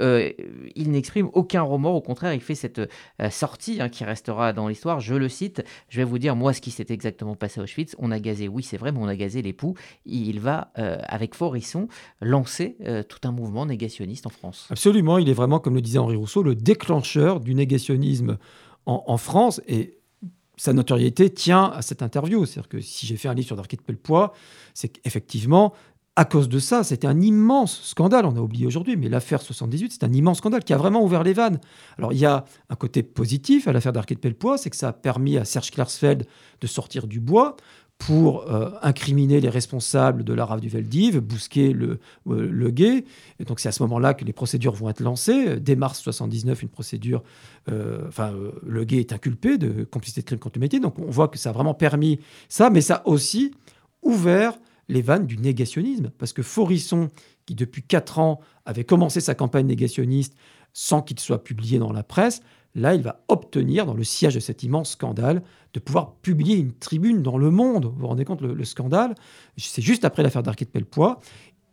il 0.76 0.92
n'exprime 0.92 1.30
aucun 1.36 1.62
remords. 1.62 1.96
Au 1.96 2.02
contraire, 2.02 2.34
il 2.34 2.42
fait 2.42 2.56
cette 2.56 2.80
euh, 2.80 3.30
sortie 3.30 3.82
hein, 3.82 3.90
qui 3.90 4.04
restera 4.04 4.54
dans 4.54 4.68
l'histoire. 4.68 5.00
Je 5.00 5.14
le 5.14 5.30
cite. 5.30 5.64
Je 5.90 5.98
vais 5.98 6.04
vous 6.04 6.18
dire, 6.18 6.36
moi, 6.36 6.54
ce 6.54 6.62
qui 6.62 6.72
s'est 6.72 6.88
exactement 6.90 7.36
passé 7.36 7.60
à 7.60 7.64
Auschwitz. 7.64 7.96
On 8.00 8.10
a 8.12 8.20
gazé, 8.20 8.48
oui, 8.48 8.64
c'est 8.64 8.78
vrai, 8.78 8.92
mais 8.92 9.00
on 9.00 9.08
a 9.08 9.16
gazé 9.16 9.42
l'époux. 9.42 9.76
Il 10.06 10.40
va, 10.40 10.72
euh, 10.80 10.98
avec 11.08 11.36
Forisson, 11.36 11.88
lancer 12.22 12.78
euh, 12.86 13.04
tout 13.04 13.20
un 13.28 13.32
mouvement 13.32 13.66
négationniste 13.66 14.26
en 14.26 14.32
France. 14.32 14.68
Absolument. 14.72 15.18
Il 15.18 15.30
est 15.30 15.34
vraiment, 15.34 15.60
comme 15.60 15.76
le 15.76 15.82
disait 15.82 16.00
Henri 16.00 16.16
Rousseau, 16.16 16.42
le 16.42 16.56
déclencheur 16.56 17.40
du 17.40 17.54
négationnisme 17.54 18.38
en, 18.86 19.18
France. 19.18 19.62
Et 19.68 20.00
sa 20.58 20.72
notoriété 20.74 21.30
tient 21.30 21.66
à 21.66 21.82
cette 21.82 22.02
interview. 22.02 22.46
C'est-à-dire 22.46 22.70
que 22.70 22.80
si 22.80 23.06
j'ai 23.06 23.18
fait 23.18 23.28
un 23.28 23.34
livre 23.34 23.48
sur 23.48 23.56
Darky 23.56 23.78
de 23.78 23.82
Pellepoix, 23.82 24.34
c'est 24.74 24.90
qu'effectivement, 24.90 25.74
à 26.18 26.24
cause 26.24 26.48
de 26.48 26.60
ça, 26.60 26.84
c'était 26.84 27.08
un 27.08 27.20
immense 27.20 27.82
scandale. 27.84 28.26
On 28.26 28.36
a 28.38 28.40
oublié 28.40 28.66
aujourd'hui, 28.66 28.96
mais 28.96 29.10
l'affaire 29.10 29.42
78, 29.42 29.92
c'est 29.92 30.06
un 30.06 30.14
immense 30.14 30.38
scandale 30.38 30.64
qui 30.64 30.72
a 30.72 30.78
vraiment 30.78 31.04
ouvert 31.04 31.24
les 31.24 31.34
vannes. 31.34 31.60
Alors, 31.98 32.14
il 32.14 32.20
y 32.20 32.26
a 32.26 32.46
un 32.70 32.76
côté 32.76 33.04
positif 33.04 33.68
à 33.68 33.74
l'affaire 33.74 33.92
d'Arcade 33.92 34.20
Pellepoix, 34.20 34.58
c'est 34.58 34.70
que 34.70 34.78
ça 34.78 34.90
a 34.90 34.94
permis 34.94 35.38
à 35.38 35.44
Serge 35.44 35.72
Klarsfeld 35.72 36.26
de 36.62 36.68
sortir 36.68 37.08
du 37.08 37.20
bois 37.20 37.58
pour 37.98 38.52
euh, 38.52 38.72
incriminer 38.82 39.42
les 39.42 39.50
responsables 39.50 40.24
de 40.24 40.34
la 40.34 40.46
rave 40.46 40.62
du 40.62 40.70
Veldiv, 40.70 41.20
bousquer 41.20 41.74
le, 41.74 42.00
euh, 42.28 42.48
le 42.50 42.70
gay. 42.70 43.06
Et 43.40 43.46
donc, 43.46 43.60
c'est 43.60 43.70
à 43.70 43.72
ce 43.74 43.84
moment-là 43.84 44.14
que 44.14 44.24
les 44.24 44.34
procédures 44.34 44.74
vont 44.74 44.90
être 44.90 45.02
lancées. 45.02 45.60
Dès 45.60 45.76
mars 45.76 46.00
79, 46.00 46.64
une 46.64 46.70
procédure. 46.70 47.24
Euh, 47.70 48.06
enfin, 48.08 48.34
le 48.66 48.84
gay 48.86 49.00
est 49.00 49.12
inculpé 49.12 49.58
de 49.58 49.84
complicité 49.84 50.22
de 50.22 50.26
crime 50.26 50.40
contre 50.40 50.56
l'humanité. 50.56 50.80
Donc, 50.80 50.98
on 50.98 51.10
voit 51.10 51.28
que 51.28 51.38
ça 51.38 51.50
a 51.50 51.54
vraiment 51.54 51.74
permis 51.74 52.20
ça, 52.48 52.70
mais 52.70 52.82
ça 52.82 52.96
a 52.96 53.08
aussi 53.08 53.52
ouvert 54.02 54.54
les 54.88 55.02
vannes 55.02 55.26
du 55.26 55.38
négationnisme. 55.38 56.12
Parce 56.18 56.34
que 56.34 56.44
Forisson, 56.44 57.10
qui 57.46 57.56
depuis 57.56 57.84
quatre 57.84 58.20
ans 58.20 58.40
avait 58.66 58.84
commencé 58.84 59.22
sa 59.22 59.36
campagne 59.36 59.68
négationniste 59.68 60.36
sans 60.74 61.02
qu'il 61.02 61.20
soit 61.20 61.44
publié 61.44 61.80
dans 61.80 61.94
la 61.94 62.04
presse, 62.04 62.42
là, 62.76 62.94
il 62.94 63.02
va 63.02 63.24
obtenir, 63.30 63.86
dans 63.86 63.94
le 63.94 64.04
siège 64.04 64.36
de 64.36 64.40
cet 64.40 64.64
immense 64.64 64.92
scandale, 64.92 65.42
de 65.74 65.80
pouvoir 65.80 66.16
publier 66.16 66.58
une 66.58 66.74
tribune 66.74 67.22
dans 67.22 67.38
Le 67.38 67.50
Monde. 67.50 67.86
Vous 67.86 68.00
vous 68.00 68.08
rendez 68.08 68.26
compte, 68.26 68.42
le, 68.42 68.66
scandale, 68.66 69.16
c'est 69.58 69.82
juste 69.82 70.06
après 70.06 70.24
l'affaire 70.24 70.44
d'Arquet 70.44 70.66
de 70.66 70.70
Pellepoix 70.70 71.20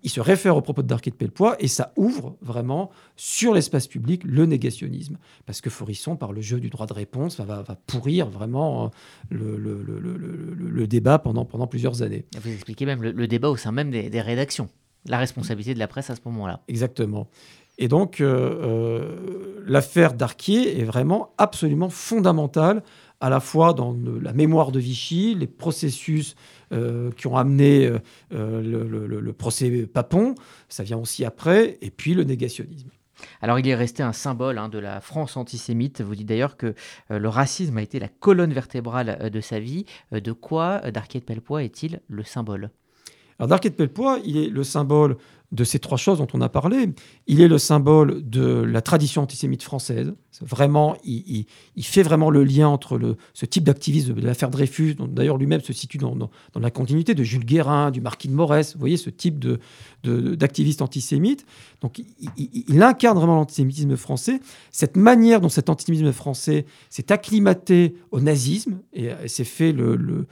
il 0.03 0.11
se 0.11 0.21
réfère 0.21 0.57
au 0.57 0.63
propos 0.63 0.83
de 0.83 0.89
Darquet 0.89 1.11
de 1.11 1.17
Pellepoix 1.17 1.57
et 1.61 1.69
ça 1.69 1.93
ouvre 1.97 2.37
vraiment 2.43 2.91
sur 3.17 3.55
l'espace 3.55 3.87
public 3.87 4.23
le 4.25 4.47
négationnisme. 4.47 5.17
Parce 5.47 5.61
que 5.61 5.71
Forisson, 5.71 6.17
par 6.17 6.33
le 6.33 6.41
jeu 6.41 6.61
du 6.61 6.71
droit 6.71 6.87
de 6.87 6.93
réponse, 6.93 7.39
va, 7.41 7.65
pourrir 7.87 8.29
vraiment 8.29 8.91
euh, 9.33 9.57
le, 9.59 10.87
débat 10.87 11.19
pendant, 11.19 11.45
pendant 11.45 11.67
plusieurs 11.67 12.03
années. 12.03 12.25
Vous 12.41 12.51
expliquez 12.51 12.87
même 12.87 13.03
le, 13.03 13.27
débat 13.27 13.49
au 13.49 13.57
sein 13.57 13.73
même 13.73 13.91
des, 13.91 14.21
rédactions, 14.21 14.69
la 15.07 15.19
responsabilité 15.19 15.75
de 15.75 15.79
la 15.79 15.89
presse 15.89 16.11
à 16.11 16.17
ce 16.17 16.21
moment-là. 16.25 16.61
Exactement. 16.69 17.29
Et 17.79 17.89
donc, 17.89 18.21
euh, 18.21 18.27
euh, 18.29 19.65
l'affaire 19.67 20.13
Darquier 20.13 20.81
est 20.81 20.85
vraiment 20.85 21.33
absolument 21.39 21.89
fondamentale 21.89 22.83
à 23.23 23.31
la 23.31 23.39
fois 23.39 23.73
dans 23.73 23.97
la 24.21 24.33
mémoire 24.33 24.73
de 24.73 24.81
Vichy, 24.81 25.37
les 25.37 25.47
processus 25.47 26.35
euh, 26.73 27.13
qui 27.13 27.29
ont 27.29 27.37
amené 27.37 27.87
euh, 27.87 27.99
euh, 28.35 29.21
le, 29.21 29.33
procès 29.33 29.87
Papon, 29.87 30.35
ça 30.69 30.83
vient 30.83 30.99
aussi 30.99 31.25
après, 31.25 31.79
et 31.83 31.91
puis 31.91 32.15
le 32.15 32.25
négationnisme. 32.25 32.91
Alors 33.41 33.61
il 33.61 33.69
est 33.69 33.77
resté 33.77 34.03
un 34.03 34.13
symbole 34.13 34.59
hein, 34.59 34.69
de 34.69 34.81
la 34.81 35.01
France 35.01 35.37
antisémite. 35.37 36.01
Vous 36.01 36.17
dites 36.17 36.27
d'ailleurs 36.27 36.57
que 36.57 36.75
le 37.09 37.29
racisme 37.29 37.79
a 37.79 37.83
été 37.83 38.01
la 38.01 38.09
colonne 38.09 38.53
vertébrale 38.53 39.31
de 39.31 39.41
sa 39.41 39.61
vie. 39.61 39.87
de 40.11 40.33
quoi 40.33 40.91
Darquet 40.91 41.21
de 41.21 41.59
est-il 41.61 42.01
le 42.09 42.25
symbole? 42.25 42.71
Alors 43.43 43.49
Darquet 43.49 43.71
de 43.71 43.75
Pellepoix, 43.75 44.21
il 44.25 44.37
est 44.37 44.47
le 44.47 44.63
symbole 44.63 45.17
de 45.51 45.65
ces 45.65 45.81
trois 45.81 45.99
choses 45.99 46.19
dont 46.19 46.29
on 46.33 46.41
a 46.43 46.49
parlé. 46.49 46.91
Il 47.27 47.41
est 47.41 47.49
le 47.49 47.59
symbole 47.59 48.23
de 48.23 48.63
la 48.63 48.81
tradition 48.83 49.21
antisémite 49.21 49.65
française. 49.65 50.15
Vraiment, 50.41 50.97
il, 51.03 51.47
fait 51.83 52.05
vraiment 52.05 52.31
le 52.31 52.45
lien 52.45 52.69
entre 52.69 53.17
ce 53.35 53.45
type 53.45 53.65
d'activisme 53.65 54.15
de 54.15 54.25
l'affaire 54.25 54.49
Dreyfus, 54.49 54.95
dont 54.95 55.09
d'ailleurs 55.09 55.39
lui-même 55.39 55.61
se 55.61 55.73
situe 55.73 55.99
dans, 55.99 56.31
la 56.55 56.71
continuité 56.71 57.17
de 57.17 57.25
Jules 57.25 57.45
Guérin, 57.45 57.91
du 57.91 58.01
marquis 58.01 58.29
de 58.29 58.33
Morès. 58.33 58.75
Vous 58.75 58.79
voyez 58.79 58.97
ce 58.97 59.11
type 59.11 59.45
d'activiste 60.05 60.81
antisémite. 60.81 61.45
Donc, 61.81 62.01
il, 62.37 62.81
incarne 62.81 63.19
vraiment 63.19 63.35
l'antisémitisme 63.35 63.97
français. 63.97 64.39
Cette 64.71 64.97
manière 64.97 65.41
dont 65.41 65.49
cet 65.49 65.69
antisémitisme 65.69 66.13
français 66.13 66.65
s'est 66.91 67.11
acclimaté 67.11 67.97
au 68.13 68.21
nazisme 68.21 68.79
et, 68.93 69.11
s'est 69.27 69.43
fait 69.43 69.73
le 69.73 70.29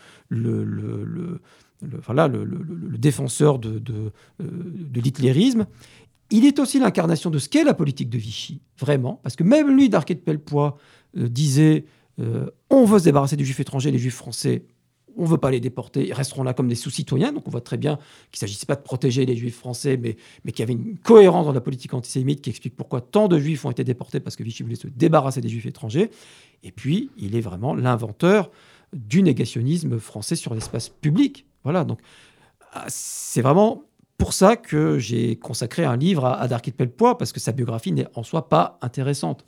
le, 1.83 2.45
le, 2.45 2.99
défenseur 2.99 3.59
de, 3.59 3.79
de, 3.79 3.95
euh, 3.95 4.11
de 4.41 5.01
l'hitlérisme, 5.01 5.67
il 6.31 6.45
est 6.45 6.59
aussi 6.59 6.79
l'incarnation 6.79 7.31
de 7.31 7.39
ce 7.39 7.49
qu'est 7.49 7.65
la 7.65 7.75
politique 7.75 8.09
de 8.09 8.19
Vichy, 8.19 8.61
vraiment, 8.79 9.21
parce 9.23 9.37
que 9.37 9.45
même 9.45 9.75
lui, 9.75 9.89
d'Arquet 9.89 10.15
de 10.15 10.21
Pellepoix, 10.21 10.79
euh, 11.17 11.29
disait 11.29 11.85
euh, 12.21 12.51
on 12.69 12.85
veut 12.85 12.99
se 12.99 13.05
débarrasser 13.05 13.37
des 13.37 13.45
juifs 13.45 13.61
étrangers, 13.61 13.91
les 13.91 13.99
juifs 13.99 14.15
français, 14.15 14.65
on 15.17 15.25
ne 15.25 15.29
veut 15.29 15.39
pas 15.39 15.51
les 15.51 15.61
déporter, 15.61 16.07
ils 16.07 16.13
resteront 16.13 16.45
là 16.45 16.55
comme 16.55 16.69
des 16.69 16.77
sous-citoyens. 16.77 17.33
Donc 17.33 17.49
on 17.49 17.51
voit 17.51 17.61
très 17.61 17.77
bien 17.77 17.97
qu'il 18.31 18.37
ne 18.37 18.49
s'agissait 18.49 18.67
pas 18.67 18.77
de 18.77 18.83
protéger 18.83 19.27
les 19.27 19.37
juifs 19.37 19.57
français, 19.57 19.97
mais, 19.97 20.17
mais 20.45 20.53
qu'il 20.53 20.61
y 20.61 20.63
avait 20.63 20.73
une 20.73 20.99
cohérence 20.99 21.47
dans 21.47 21.53
la 21.53 21.61
politique 21.61 21.95
antisémite 21.95 22.43
qui 22.43 22.51
explique 22.51 22.77
pourquoi 22.77 23.01
tant 23.01 23.27
de 23.27 23.39
juifs 23.39 23.65
ont 23.65 23.71
été 23.71 23.83
déportés 23.83 24.21
parce 24.21 24.37
que 24.37 24.45
Vichy 24.45 24.63
voulait 24.63 24.77
se 24.77 24.87
débarrasser 24.87 25.41
des 25.41 25.49
juifs 25.49 25.67
étrangers. 25.67 26.11
Et 26.63 26.71
puis, 26.71 27.11
il 27.17 27.35
est 27.35 27.41
vraiment 27.41 27.75
l'inventeur 27.75 28.51
du 28.93 29.23
négationnisme 29.23 29.99
français 29.99 30.37
sur 30.37 30.55
l'espace 30.55 30.89
public. 30.89 31.47
Voilà, 31.65 31.85
donc 31.85 32.01
ah, 32.73 32.85
c'est 32.89 33.43
vraiment 33.43 33.83
pour 34.19 34.33
ça 34.33 34.57
que 34.57 34.99
j'ai 34.99 35.37
consacré 35.37 35.85
un 35.85 35.97
livre 35.97 36.25
à, 36.25 36.41
à 36.41 36.49
Darky 36.49 36.71
de 36.71 36.77
Pellepoix, 36.77 37.19
parce 37.19 37.33
que 37.33 37.41
sa 37.41 37.53
biographie 37.53 37.93
n'est 37.93 38.07
en 38.15 38.23
soi 38.23 38.49
pas 38.49 38.79
intéressante. 38.83 39.47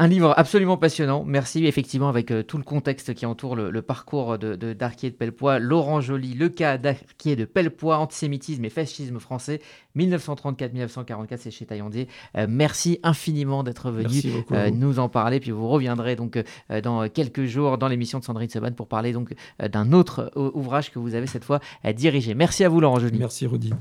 Un 0.00 0.06
livre 0.06 0.32
absolument 0.36 0.76
passionnant. 0.76 1.24
Merci 1.26 1.66
effectivement 1.66 2.08
avec 2.08 2.30
euh, 2.30 2.44
tout 2.44 2.56
le 2.56 2.62
contexte 2.62 3.14
qui 3.14 3.26
entoure 3.26 3.56
le, 3.56 3.82
parcours 3.82 4.38
de, 4.38 4.54
de 4.54 4.72
Darquier 4.72 5.10
de 5.10 5.16
Pellepoix, 5.16 5.58
Laurent 5.58 6.00
Joly, 6.00 6.34
le 6.34 6.48
cas 6.48 6.78
d'Arquier 6.78 7.34
de 7.34 7.44
Pellepoix, 7.44 7.98
antisémitisme 7.98 8.64
et 8.64 8.70
fascisme 8.70 9.18
français, 9.18 9.60
1934-1944, 9.96 11.36
c'est 11.38 11.50
chez 11.50 11.66
Taillandier. 11.66 12.06
Euh, 12.36 12.46
merci 12.48 13.00
infiniment 13.02 13.64
d'être 13.64 13.90
venu 13.90 14.22
euh, 14.52 14.70
nous 14.70 15.00
en 15.00 15.08
parler. 15.08 15.40
Puis 15.40 15.50
vous 15.50 15.68
reviendrez 15.68 16.14
donc 16.14 16.40
dans 16.84 17.08
quelques 17.08 17.46
jours 17.46 17.76
dans 17.76 17.88
l'émission 17.88 18.20
de 18.20 18.24
Sandrine 18.24 18.48
Seban 18.48 18.70
pour 18.70 18.86
parler 18.86 19.12
donc 19.12 19.34
d'un 19.58 19.92
autre 19.92 20.30
ouvrage 20.36 20.92
que 20.92 21.00
vous 21.00 21.16
avez 21.16 21.26
cette 21.26 21.44
fois 21.44 21.58
dirigé. 21.96 22.34
Merci 22.34 22.62
à 22.62 22.68
vous 22.68 22.80
Laurent 22.80 23.00
Joly. 23.00 23.18
Merci 23.18 23.46
Rudy. 23.46 23.72